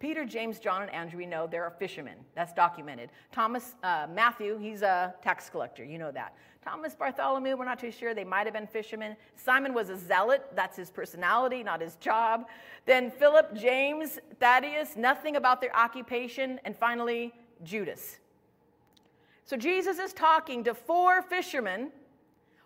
[0.00, 2.16] Peter, James, John, and Andrew, we know they're fishermen.
[2.34, 3.10] That's documented.
[3.32, 5.84] Thomas, uh, Matthew, he's a tax collector.
[5.84, 6.34] You know that.
[6.64, 8.14] Thomas, Bartholomew, we're not too sure.
[8.14, 9.14] They might have been fishermen.
[9.36, 10.46] Simon was a zealot.
[10.56, 12.46] That's his personality, not his job.
[12.86, 16.58] Then Philip, James, Thaddeus, nothing about their occupation.
[16.64, 18.18] And finally, Judas.
[19.44, 21.90] So Jesus is talking to four fishermen,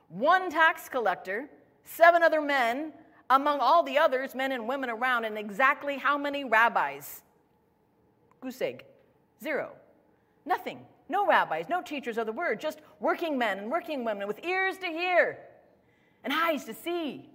[0.08, 1.48] one tax collector,
[1.82, 2.92] seven other men,
[3.30, 7.22] among all the others, men and women around, and exactly how many rabbis?
[8.40, 8.84] Goose egg.
[9.42, 9.72] Zero.
[10.44, 10.80] Nothing.
[11.08, 14.78] No rabbis, no teachers of the word, just working men and working women with ears
[14.78, 15.38] to hear
[16.22, 17.28] and eyes to see.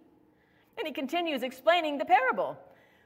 [0.78, 2.58] And he continues explaining the parable.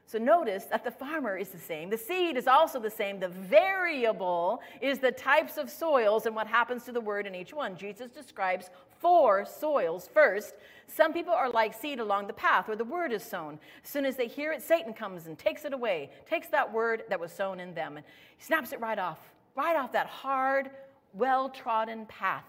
[0.05, 1.89] So notice that the farmer is the same.
[1.89, 3.19] The seed is also the same.
[3.19, 7.53] The variable is the types of soils and what happens to the word in each
[7.53, 7.77] one.
[7.77, 8.69] Jesus describes
[9.03, 10.55] four soils first.
[10.87, 13.59] Some people are like seed along the path where the word is sown.
[13.83, 17.03] As soon as they hear it, Satan comes and takes it away, takes that word
[17.09, 18.05] that was sown in them, and
[18.37, 19.19] he snaps it right off,
[19.55, 20.71] right off that hard,
[21.13, 22.45] well trodden path,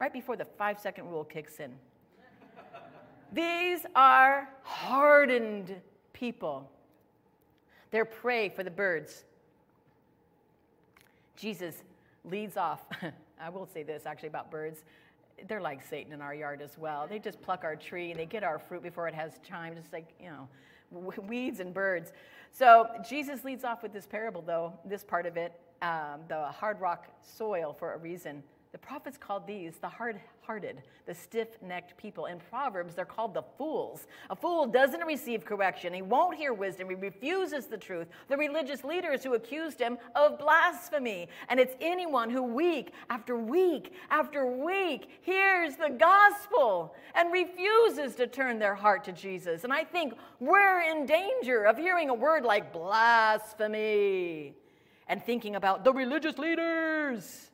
[0.00, 1.72] right before the five second rule kicks in.
[3.32, 5.74] These are hardened
[6.12, 6.70] people.
[7.90, 9.24] They're prey for the birds.
[11.36, 11.82] Jesus
[12.24, 12.86] leads off.
[13.40, 14.84] I will say this actually about birds
[15.48, 17.06] they're like Satan in our yard as well.
[17.08, 19.92] They just pluck our tree and they get our fruit before it has time, just
[19.92, 20.48] like, you know,
[21.26, 22.12] weeds and birds.
[22.50, 26.80] So Jesus leads off with this parable, though, this part of it, um, the hard
[26.80, 28.42] rock soil for a reason.
[28.74, 32.26] The prophets called these the hard hearted, the stiff necked people.
[32.26, 34.08] In Proverbs, they're called the fools.
[34.30, 38.08] A fool doesn't receive correction, he won't hear wisdom, he refuses the truth.
[38.26, 41.28] The religious leaders who accused him of blasphemy.
[41.48, 48.26] And it's anyone who week after week after week hears the gospel and refuses to
[48.26, 49.62] turn their heart to Jesus.
[49.62, 54.56] And I think we're in danger of hearing a word like blasphemy
[55.06, 57.52] and thinking about the religious leaders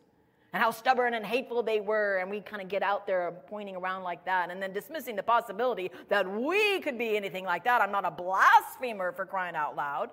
[0.53, 2.19] and how stubborn and hateful they were.
[2.19, 5.23] And we kind of get out there pointing around like that and then dismissing the
[5.23, 7.81] possibility that we could be anything like that.
[7.81, 10.11] I'm not a blasphemer for crying out loud.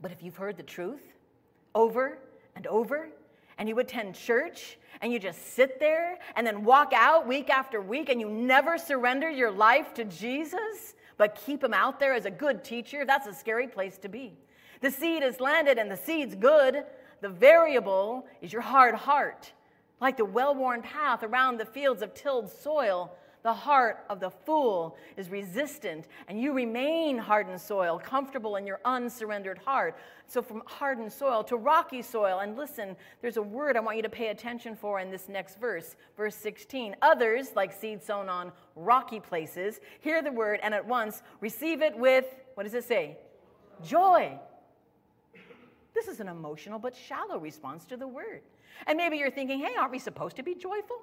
[0.00, 1.02] But if you've heard the truth
[1.74, 2.18] over
[2.54, 3.08] and over,
[3.58, 7.80] and you attend church and you just sit there and then walk out week after
[7.80, 12.24] week and you never surrender your life to Jesus, but keep him out there as
[12.24, 14.32] a good teacher, that's a scary place to be.
[14.80, 16.84] The seed is landed and the seed's good.
[17.20, 19.52] The variable is your hard heart.
[20.00, 24.30] Like the well worn path around the fields of tilled soil, the heart of the
[24.30, 29.96] fool is resistant, and you remain hardened soil, comfortable in your unsurrendered heart.
[30.26, 34.02] So, from hardened soil to rocky soil, and listen, there's a word I want you
[34.02, 36.96] to pay attention for in this next verse, verse 16.
[37.00, 41.96] Others, like seed sown on rocky places, hear the word and at once receive it
[41.96, 43.16] with, what does it say?
[43.84, 44.38] Joy.
[45.98, 48.42] This is an emotional but shallow response to the word.
[48.86, 51.02] And maybe you're thinking, hey, aren't we supposed to be joyful?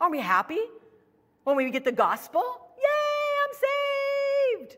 [0.00, 0.60] Aren't we happy
[1.44, 2.42] when we get the gospel?
[2.78, 4.76] Yay, I'm saved.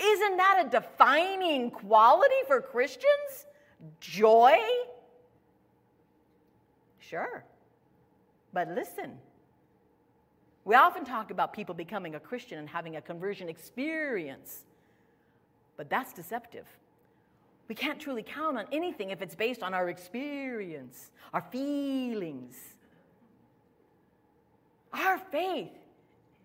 [0.00, 3.46] Isn't that a defining quality for Christians?
[4.00, 4.58] Joy?
[6.98, 7.44] Sure.
[8.52, 9.18] But listen,
[10.64, 14.64] we often talk about people becoming a Christian and having a conversion experience,
[15.76, 16.66] but that's deceptive.
[17.68, 22.56] We can't truly count on anything if it's based on our experience, our feelings.
[24.92, 25.72] Our faith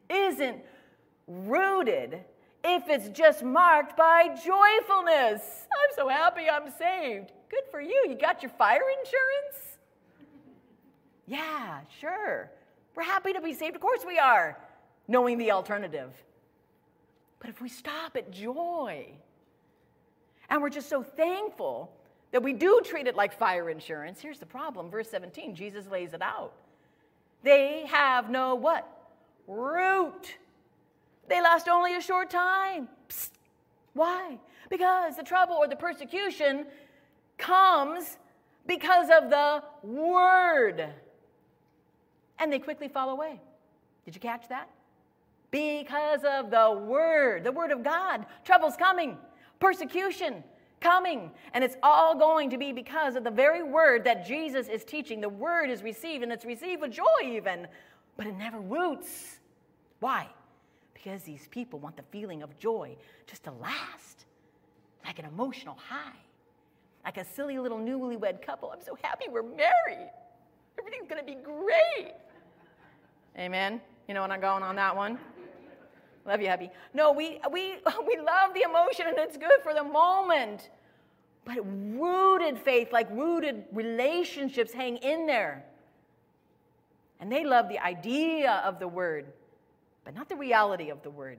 [0.09, 0.61] isn't
[1.27, 2.19] rooted
[2.63, 5.67] if it's just marked by joyfulness.
[5.71, 7.31] I'm so happy I'm saved.
[7.49, 8.05] Good for you.
[8.09, 9.77] You got your fire insurance?
[11.27, 12.51] Yeah, sure.
[12.95, 13.75] We're happy to be saved.
[13.75, 14.57] Of course we are,
[15.07, 16.11] knowing the alternative.
[17.39, 19.07] But if we stop at joy,
[20.51, 21.89] and we're just so thankful
[22.31, 24.19] that we do treat it like fire insurance.
[24.19, 24.91] Here's the problem.
[24.91, 26.53] Verse 17, Jesus lays it out.
[27.41, 28.85] They have no what?
[29.47, 30.35] Root.
[31.29, 32.89] They last only a short time.
[33.07, 33.29] Psst.
[33.93, 34.37] Why?
[34.69, 36.65] Because the trouble or the persecution
[37.37, 38.17] comes
[38.67, 40.85] because of the word.
[42.39, 43.39] And they quickly fall away.
[44.03, 44.69] Did you catch that?
[45.49, 48.25] Because of the word, the word of God.
[48.43, 49.17] Trouble's coming
[49.61, 50.43] persecution
[50.81, 51.31] coming.
[51.53, 55.21] And it's all going to be because of the very word that Jesus is teaching.
[55.21, 57.67] The word is received, and it's received with joy, even,
[58.17, 59.39] but it never roots.
[60.01, 60.27] Why?
[60.93, 62.97] Because these people want the feeling of joy
[63.27, 64.25] just to last,
[65.05, 66.17] like an emotional high,
[67.05, 68.71] like a silly little newlywed couple.
[68.71, 70.09] I'm so happy we're married.
[70.77, 72.13] Everything's going to be great.
[73.37, 73.79] Amen.
[74.07, 75.17] You know what I'm going on that one?
[76.25, 76.69] Love you, hubby.
[76.93, 77.75] No, we, we,
[78.07, 80.69] we love the emotion and it's good for the moment.
[81.43, 85.65] But rooted faith, like rooted relationships, hang in there.
[87.19, 89.25] And they love the idea of the word,
[90.05, 91.37] but not the reality of the word.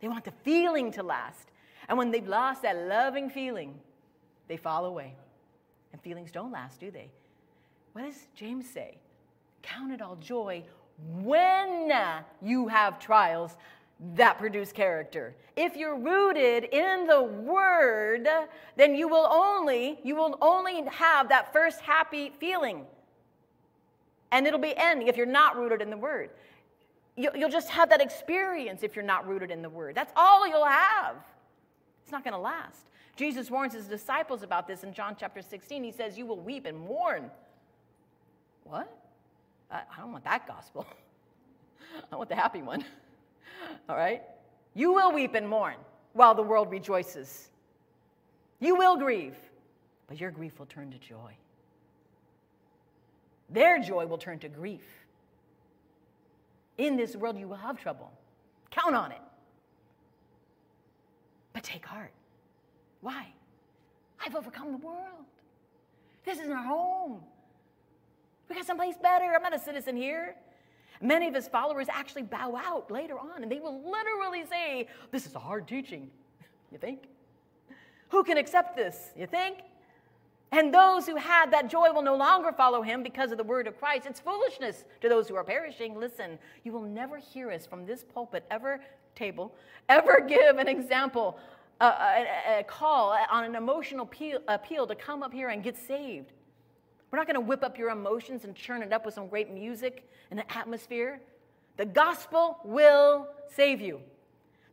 [0.00, 1.48] They want the feeling to last.
[1.88, 3.74] And when they've lost that loving feeling,
[4.48, 5.14] they fall away.
[5.92, 7.10] And feelings don't last, do they?
[7.92, 8.98] What does James say?
[9.62, 10.64] Count it all joy
[11.20, 11.92] when
[12.42, 13.56] you have trials
[14.14, 15.34] that produce character.
[15.56, 18.28] If you're rooted in the word,
[18.76, 22.86] then you will only you will only have that first happy feeling.
[24.30, 26.30] And it'll be ending if you're not rooted in the word.
[27.16, 29.96] You'll just have that experience if you're not rooted in the word.
[29.96, 31.16] That's all you'll have.
[32.02, 32.86] It's not going to last.
[33.16, 35.82] Jesus warns his disciples about this in John chapter 16.
[35.82, 37.32] He says, You will weep and mourn.
[38.62, 38.96] What?
[39.70, 40.86] I don't want that gospel.
[42.12, 42.84] I want the happy one.
[43.88, 44.22] All right?
[44.74, 45.76] You will weep and mourn
[46.12, 47.48] while the world rejoices.
[48.60, 49.36] You will grieve,
[50.06, 51.36] but your grief will turn to joy.
[53.50, 54.82] Their joy will turn to grief.
[56.76, 58.12] In this world, you will have trouble.
[58.70, 59.20] Count on it.
[61.52, 62.12] But take heart.
[63.00, 63.26] Why?
[64.24, 65.26] I've overcome the world.
[66.24, 67.20] This isn't our home.
[68.48, 69.32] We got someplace better.
[69.34, 70.34] I'm not a citizen here.
[71.00, 75.26] Many of his followers actually bow out later on, and they will literally say, This
[75.26, 76.10] is a hard teaching.
[76.70, 77.04] You think?
[78.10, 79.10] Who can accept this?
[79.16, 79.60] You think?
[80.50, 83.66] And those who had that joy will no longer follow him because of the word
[83.66, 84.06] of Christ.
[84.06, 85.98] It's foolishness to those who are perishing.
[85.98, 88.80] Listen, you will never hear us from this pulpit, ever
[89.14, 89.54] table,
[89.88, 91.38] ever give an example,
[91.80, 95.62] a, a, a call uh, on an emotional appeal, appeal to come up here and
[95.62, 96.32] get saved.
[97.10, 99.50] We're not going to whip up your emotions and churn it up with some great
[99.50, 101.20] music and an atmosphere.
[101.76, 104.00] The gospel will save you.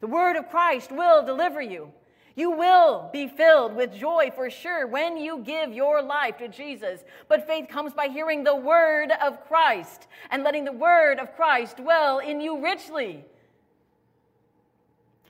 [0.01, 1.91] The word of Christ will deliver you.
[2.35, 7.05] You will be filled with joy for sure when you give your life to Jesus.
[7.29, 11.77] But faith comes by hearing the word of Christ and letting the word of Christ
[11.77, 13.23] dwell in you richly.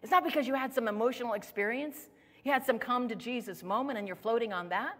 [0.01, 2.09] It's not because you had some emotional experience,
[2.43, 4.97] you had some come to Jesus moment and you're floating on that.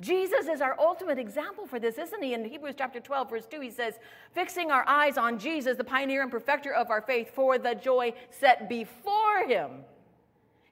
[0.00, 2.34] Jesus is our ultimate example for this, isn't he?
[2.34, 3.94] In Hebrews chapter 12, verse 2, he says,
[4.32, 8.12] Fixing our eyes on Jesus, the pioneer and perfecter of our faith, for the joy
[8.30, 9.70] set before him.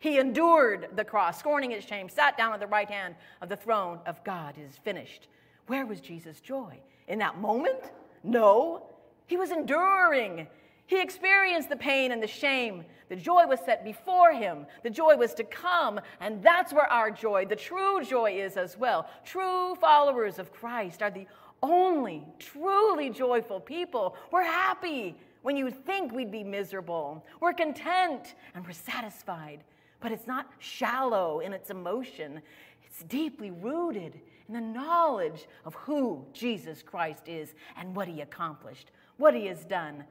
[0.01, 3.57] He endured the cross, scorning its shame, sat down at the right hand of the
[3.57, 4.59] throne of God.
[4.59, 5.29] It is finished.
[5.69, 6.81] Where was Jesus' joy?
[7.07, 7.93] In that moment?
[8.25, 8.87] No.
[9.29, 10.49] He was enduring.
[10.93, 12.85] He experienced the pain and the shame.
[13.09, 14.67] The joy was set before him.
[14.83, 15.99] The joy was to come.
[16.21, 19.09] And that's where our joy, the true joy, is as well.
[19.25, 21.27] True followers of Christ are the
[21.63, 24.17] only truly joyful people.
[24.31, 27.25] We're happy when you think we'd be miserable.
[27.41, 29.65] We're content and we're satisfied
[30.01, 32.43] but it's not shallow in its emotion.
[32.85, 38.91] It's deeply rooted in the knowledge of who Jesus Christ is and what he accomplished,
[39.17, 40.03] what he has done,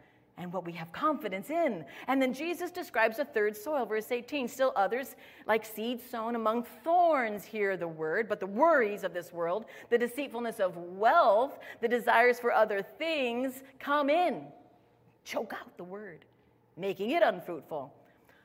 [0.41, 1.85] and what we have confidence in.
[2.07, 4.47] And then Jesus describes a third soil, verse 18.
[4.47, 5.15] Still others,
[5.47, 9.97] like seed sown among thorns, hear the word, but the worries of this world, the
[9.97, 14.43] deceitfulness of wealth, the desires for other things come in,
[15.23, 16.25] choke out the word,
[16.77, 17.93] making it unfruitful.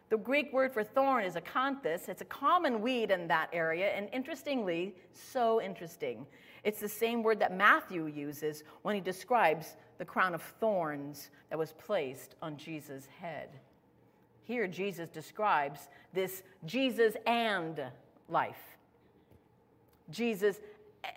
[0.09, 2.09] The Greek word for thorn is acanthus.
[2.09, 6.27] It's a common weed in that area, and interestingly, so interesting.
[6.63, 11.59] It's the same word that Matthew uses when he describes the crown of thorns that
[11.59, 13.49] was placed on Jesus' head.
[14.45, 17.81] Here, Jesus describes this Jesus and
[18.29, 18.77] life.
[20.11, 20.61] Jesus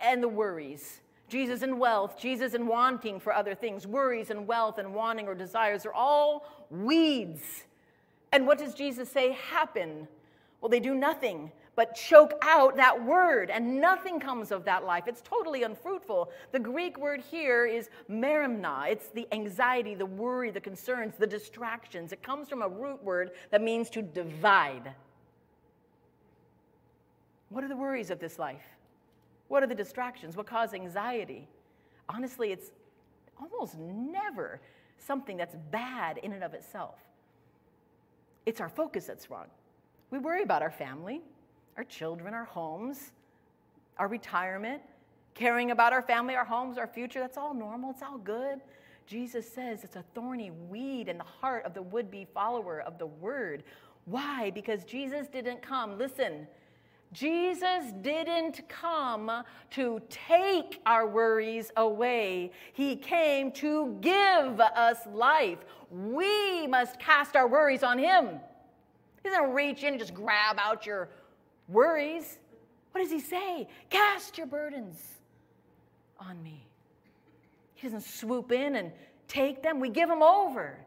[0.01, 1.01] and the worries.
[1.27, 5.36] Jesus and wealth, Jesus and wanting for other things, worries and wealth and wanting or
[5.36, 7.65] desires are all weeds
[8.32, 10.07] and what does Jesus say happen?
[10.61, 15.05] Well, they do nothing but choke out that word, and nothing comes of that life.
[15.07, 16.30] It's totally unfruitful.
[16.51, 18.91] The Greek word here is merimna.
[18.91, 22.11] It's the anxiety, the worry, the concerns, the distractions.
[22.11, 24.93] It comes from a root word that means to divide.
[27.47, 28.75] What are the worries of this life?
[29.47, 30.36] What are the distractions?
[30.36, 31.47] What cause anxiety?
[32.09, 32.71] Honestly, it's
[33.39, 34.59] almost never
[34.97, 36.95] something that's bad in and of itself.
[38.45, 39.47] It's our focus that's wrong.
[40.11, 41.21] We worry about our family,
[41.78, 43.11] our children, our homes,
[43.97, 44.82] our retirement,
[45.34, 47.20] caring about our family, our homes, our future.
[47.20, 48.59] That's all normal, it's all good.
[49.07, 52.99] Jesus says it's a thorny weed in the heart of the would be follower of
[52.99, 53.63] the word.
[54.05, 54.51] Why?
[54.51, 56.47] Because Jesus didn't come, listen,
[57.11, 62.51] Jesus didn't come to take our worries away.
[62.74, 65.57] He came to give us life.
[65.89, 68.39] We must cast our worries on Him.
[69.24, 71.09] He doesn't reach in and just grab out your
[71.70, 72.39] worries.
[72.91, 73.67] What does He say?
[73.89, 74.99] Cast your burdens
[76.20, 76.65] on me.
[77.76, 78.91] He doesn't swoop in and
[79.28, 80.78] take them, we give them over.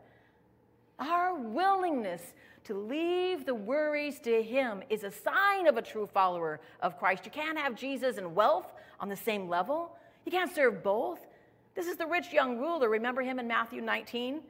[0.99, 6.61] Our willingness to leave the worries to Him is a sign of a true follower
[6.81, 7.25] of Christ.
[7.25, 11.27] You can't have Jesus and wealth on the same level, you can't serve both.
[11.75, 12.89] This is the rich young ruler.
[12.89, 14.43] Remember him in Matthew 19?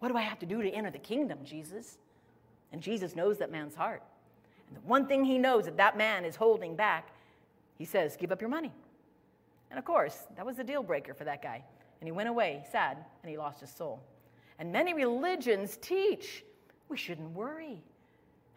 [0.00, 1.98] What do I have to do to enter the kingdom, Jesus?
[2.72, 4.02] And Jesus knows that man's heart.
[4.68, 7.10] And the one thing he knows that that man is holding back,
[7.78, 8.72] he says, Give up your money.
[9.70, 11.62] And of course, that was the deal breaker for that guy.
[12.00, 14.00] And he went away sad and he lost his soul.
[14.58, 16.44] And many religions teach
[16.88, 17.82] we shouldn't worry.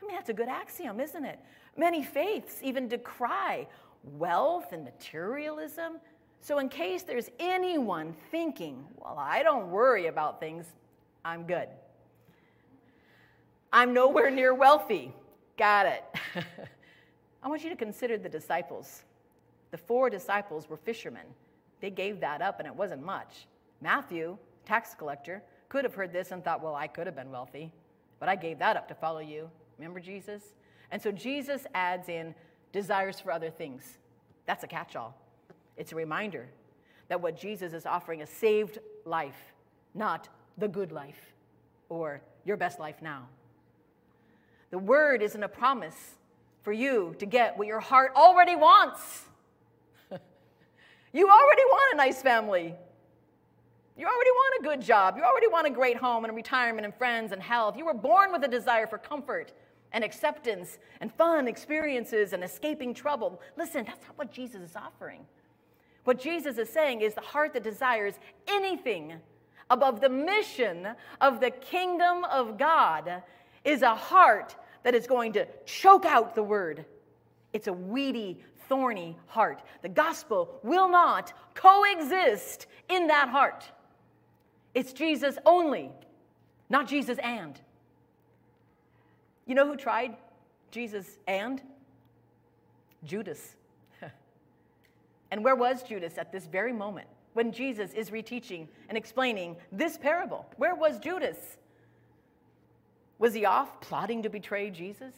[0.02, 1.40] I mean, that's a good axiom, isn't it?
[1.76, 3.68] Many faiths even decry
[4.04, 6.00] wealth and materialism.
[6.42, 10.66] So, in case there's anyone thinking, well, I don't worry about things,
[11.26, 11.68] I'm good.
[13.74, 15.14] I'm nowhere near wealthy.
[15.60, 16.06] Got it.
[17.44, 19.04] I want you to consider the disciples.
[19.72, 21.26] The four disciples were fishermen.
[21.82, 23.46] They gave that up, and it wasn't much.
[23.82, 27.74] Matthew, tax collector, could have heard this and thought, well, I could have been wealthy.
[28.22, 29.50] But I gave that up to follow you.
[29.78, 30.42] Remember Jesus?
[30.92, 32.34] And so Jesus adds in
[32.72, 33.98] desires for other things.
[34.46, 35.14] That's a catch all.
[35.76, 36.48] It's a reminder
[37.10, 39.54] that what Jesus is offering is saved life,
[39.94, 41.34] not the good life
[41.90, 43.28] or your best life now.
[44.72, 45.96] The word isn't a promise
[46.62, 49.26] for you to get what your heart already wants.
[51.14, 52.76] you already want a nice family.
[53.98, 55.18] You already want a good job.
[55.18, 57.76] You already want a great home and a retirement and friends and health.
[57.78, 59.52] You were born with a desire for comfort
[59.92, 63.42] and acceptance and fun experiences and escaping trouble.
[63.58, 65.26] Listen, that's not what Jesus is offering.
[66.04, 68.16] What Jesus is saying is the heart that desires
[68.48, 69.16] anything
[69.70, 70.88] above the mission
[71.22, 73.22] of the kingdom of God
[73.64, 76.86] is a heart that is going to choke out the word.
[77.54, 79.62] It's a weedy, thorny heart.
[79.82, 83.70] The gospel will not coexist in that heart.
[84.74, 85.92] It's Jesus only,
[86.70, 87.60] not Jesus and.
[89.46, 90.16] You know who tried
[90.72, 91.62] Jesus and?
[93.04, 93.56] Judas.
[95.32, 99.96] And where was Judas at this very moment when Jesus is reteaching and explaining this
[99.96, 100.48] parable?
[100.58, 101.59] Where was Judas?
[103.20, 105.14] Was he off plotting to betray Jesus?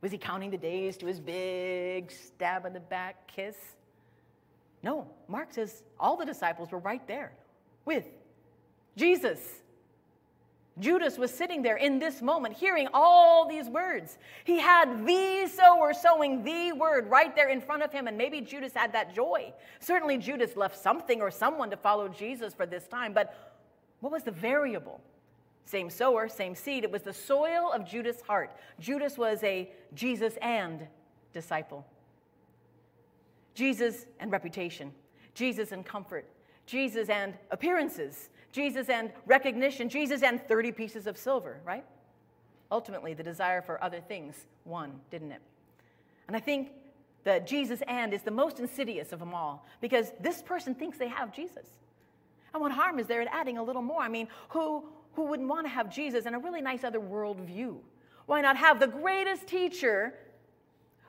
[0.00, 3.56] Was he counting the days to his big stab in the back kiss?
[4.82, 7.32] No, Mark says all the disciples were right there
[7.84, 8.06] with
[8.96, 9.40] Jesus.
[10.78, 14.16] Judas was sitting there in this moment hearing all these words.
[14.44, 18.40] He had the sower sowing the word right there in front of him, and maybe
[18.40, 19.52] Judas had that joy.
[19.80, 23.58] Certainly, Judas left something or someone to follow Jesus for this time, but
[24.00, 25.02] what was the variable?
[25.70, 26.82] Same sower, same seed.
[26.82, 28.50] It was the soil of Judas' heart.
[28.80, 30.88] Judas was a Jesus and
[31.32, 31.86] disciple.
[33.54, 34.90] Jesus and reputation,
[35.32, 36.26] Jesus and comfort,
[36.66, 41.84] Jesus and appearances, Jesus and recognition, Jesus and 30 pieces of silver, right?
[42.72, 45.40] Ultimately, the desire for other things won, didn't it?
[46.26, 46.72] And I think
[47.22, 51.08] the Jesus and is the most insidious of them all because this person thinks they
[51.08, 51.68] have Jesus.
[52.52, 54.02] And what harm is there in adding a little more?
[54.02, 54.84] I mean, who,
[55.14, 57.80] who wouldn't want to have Jesus and a really nice other world view?
[58.26, 60.14] Why not have the greatest teacher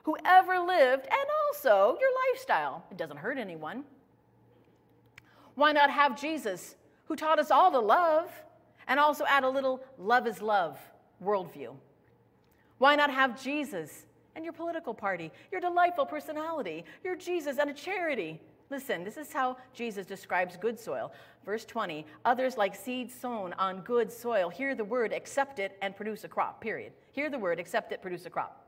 [0.02, 2.84] who ever lived and also your lifestyle?
[2.90, 3.84] It doesn't hurt anyone.
[5.54, 6.76] Why not have Jesus
[7.06, 8.30] who taught us all to love
[8.88, 10.78] and also add a little love is love
[11.22, 11.74] worldview?
[12.78, 17.74] Why not have Jesus and your political party, your delightful personality, your Jesus and a
[17.74, 18.40] charity?
[18.72, 21.12] Listen, this is how Jesus describes good soil.
[21.44, 25.94] Verse 20 Others, like seed sown on good soil, hear the word, accept it, and
[25.94, 26.94] produce a crop, period.
[27.10, 28.66] Hear the word, accept it, produce a crop.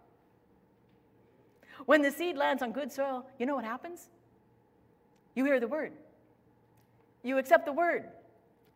[1.87, 4.11] When the seed lands on good soil, you know what happens?
[5.35, 5.93] You hear the word,
[7.23, 8.05] you accept the word,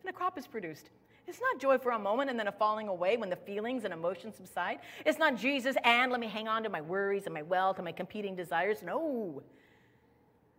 [0.01, 0.89] and a crop is produced.
[1.27, 3.93] It's not joy for a moment and then a falling away when the feelings and
[3.93, 4.79] emotions subside.
[5.05, 7.85] It's not Jesus and let me hang on to my worries and my wealth and
[7.85, 8.83] my competing desires.
[8.83, 9.43] No.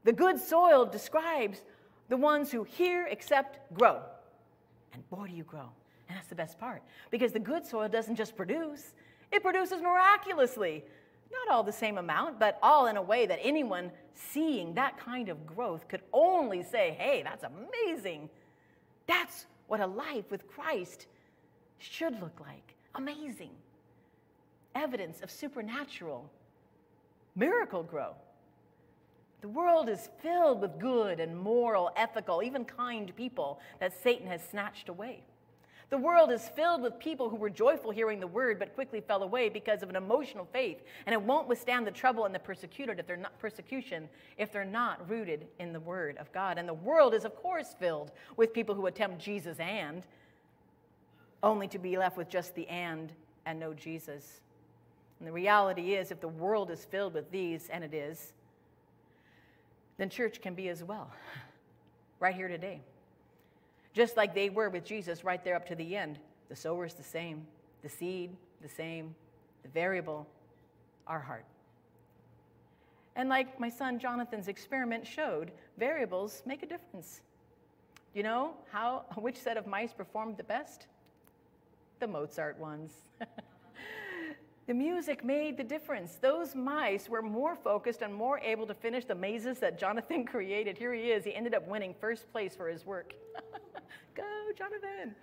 [0.04, 1.62] The good soil describes
[2.08, 4.02] the ones who hear, accept, grow.
[4.94, 5.70] And boy, do you grow.
[6.08, 6.82] And that's the best part.
[7.12, 8.94] Because the good soil doesn't just produce,
[9.32, 10.84] it produces miraculously.
[11.32, 15.30] Not all the same amount, but all in a way that anyone seeing that kind
[15.30, 18.30] of growth could only say, hey, that's amazing.
[19.06, 21.06] That's what a life with Christ
[21.78, 22.74] should look like.
[22.96, 23.52] Amazing.
[24.74, 26.30] Evidence of supernatural
[27.36, 28.18] miracle growth.
[29.42, 34.44] The world is filled with good and moral, ethical, even kind people that Satan has
[34.44, 35.24] snatched away.
[35.90, 39.24] The world is filled with people who were joyful hearing the word but quickly fell
[39.24, 43.00] away because of an emotional faith, and it won't withstand the trouble and the persecuted
[43.00, 46.60] if they're not persecution if they're not rooted in the word of God.
[46.60, 50.06] And the world is of course filled with people who attempt Jesus and
[51.42, 53.12] only to be left with just the and
[53.48, 54.42] and no Jesus.
[55.18, 58.34] And the reality is if the world is filled with these and it is,
[60.00, 61.12] then church can be as well.
[62.22, 62.82] Right here today
[63.94, 66.20] just like they were with Jesus right there up to the end.
[66.48, 67.46] The sower is the same,
[67.84, 69.16] the seed the same,
[69.64, 70.28] the variable,
[71.08, 71.46] our heart.
[73.16, 77.22] And like my son Jonathan's experiment showed, variables make a difference.
[78.14, 80.88] You know how which set of mice performed the best?
[82.00, 82.92] The Mozart ones.
[84.70, 86.20] the music made the difference.
[86.22, 90.78] Those mice were more focused and more able to finish the mazes that Jonathan created.
[90.78, 91.24] Here he is.
[91.24, 93.16] He ended up winning first place for his work.
[94.16, 94.24] Go,
[94.56, 95.16] Jonathan.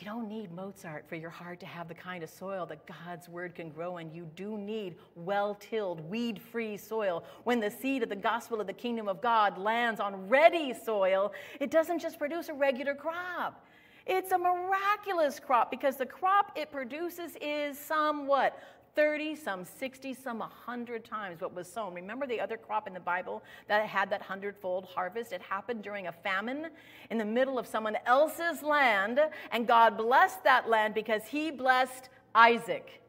[0.00, 3.28] You don't need Mozart for your heart to have the kind of soil that God's
[3.28, 4.12] word can grow in.
[4.12, 7.22] You do need well tilled, weed free soil.
[7.44, 11.32] When the seed of the gospel of the kingdom of God lands on ready soil,
[11.60, 13.64] it doesn't just produce a regular crop.
[14.06, 18.58] It's a miraculous crop because the crop it produces is somewhat
[18.94, 21.92] 30, some 60, some 100 times what was sown.
[21.92, 25.32] Remember the other crop in the Bible that had that hundredfold harvest?
[25.32, 26.68] It happened during a famine
[27.10, 32.08] in the middle of someone else's land, and God blessed that land because He blessed
[32.34, 33.02] Isaac.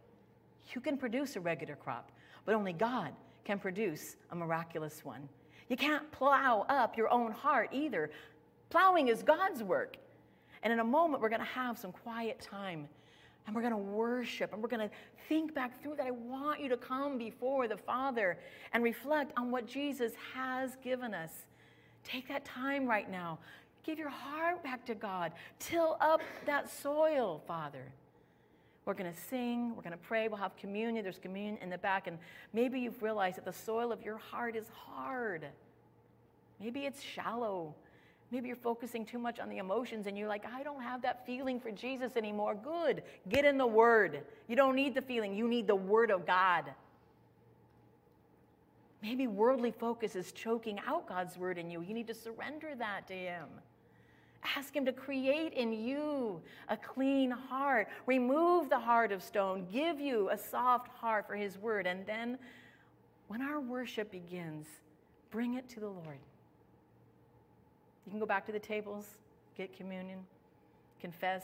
[0.74, 2.12] You can produce a regular crop,
[2.46, 3.14] but only God
[3.46, 5.30] can produce a miraculous one.
[5.70, 8.10] You can't plow up your own heart either.
[8.70, 9.96] Plowing is God's work.
[10.68, 12.90] And in a moment, we're going to have some quiet time
[13.46, 14.94] and we're going to worship and we're going to
[15.30, 16.06] think back through that.
[16.06, 18.38] I want you to come before the Father
[18.74, 21.32] and reflect on what Jesus has given us.
[22.04, 23.40] Take that time right now.
[23.86, 25.32] Give your heart back to God.
[25.58, 27.94] Till up that soil, Father.
[28.84, 31.02] We're going to sing, we're going to pray, we'll have communion.
[31.02, 32.08] There's communion in the back.
[32.08, 32.18] And
[32.52, 35.48] maybe you've realized that the soil of your heart is hard.
[36.60, 37.74] Maybe it's shallow.
[38.32, 41.26] Maybe you're focusing too much on the emotions and you're like, I don't have that
[41.26, 42.56] feeling for Jesus anymore.
[42.56, 43.04] Good.
[43.30, 44.22] Get in the Word.
[44.48, 46.66] You don't need the feeling, you need the Word of God.
[49.02, 51.82] Maybe worldly focus is choking out God's word in you.
[51.82, 53.46] You need to surrender that to Him.
[54.56, 60.00] Ask Him to create in you a clean heart, remove the heart of stone, give
[60.00, 61.86] you a soft heart for His word.
[61.86, 62.38] And then,
[63.28, 64.66] when our worship begins,
[65.32, 66.20] bring it to the Lord.
[68.08, 69.06] You can go back to the tables,
[69.58, 70.20] get communion,
[71.02, 71.44] confess,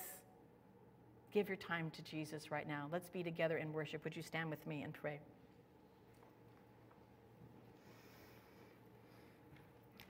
[1.33, 2.87] give your time to Jesus right now.
[2.89, 4.01] Let's be together in worship.
[4.05, 5.19] Would you stand with me and pray?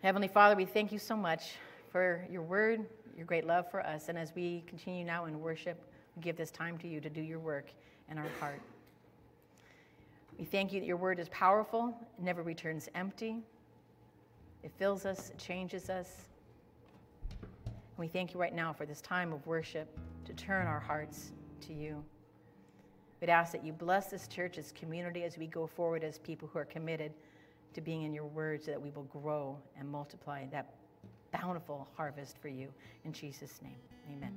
[0.04, 1.54] Heavenly Father, we thank you so much
[1.91, 2.86] for your word,
[3.18, 4.10] your great love for us.
[4.10, 5.82] And as we continue now in worship,
[6.16, 7.72] we give this time to you to do your work
[8.12, 8.62] in our heart.
[10.38, 13.38] We thank you that your word is powerful, never returns empty.
[14.62, 16.10] It fills us, it changes us.
[18.04, 19.88] We thank you right now for this time of worship
[20.26, 21.32] to turn our hearts
[21.62, 22.04] to you.
[23.22, 26.49] We'd ask that you bless this church, this community, as we go forward as people
[26.51, 27.14] who are committed
[27.74, 30.74] to being in your word so that we will grow and multiply that
[31.32, 32.68] bountiful harvest for you.
[33.06, 33.80] In Jesus' name,
[34.12, 34.34] amen.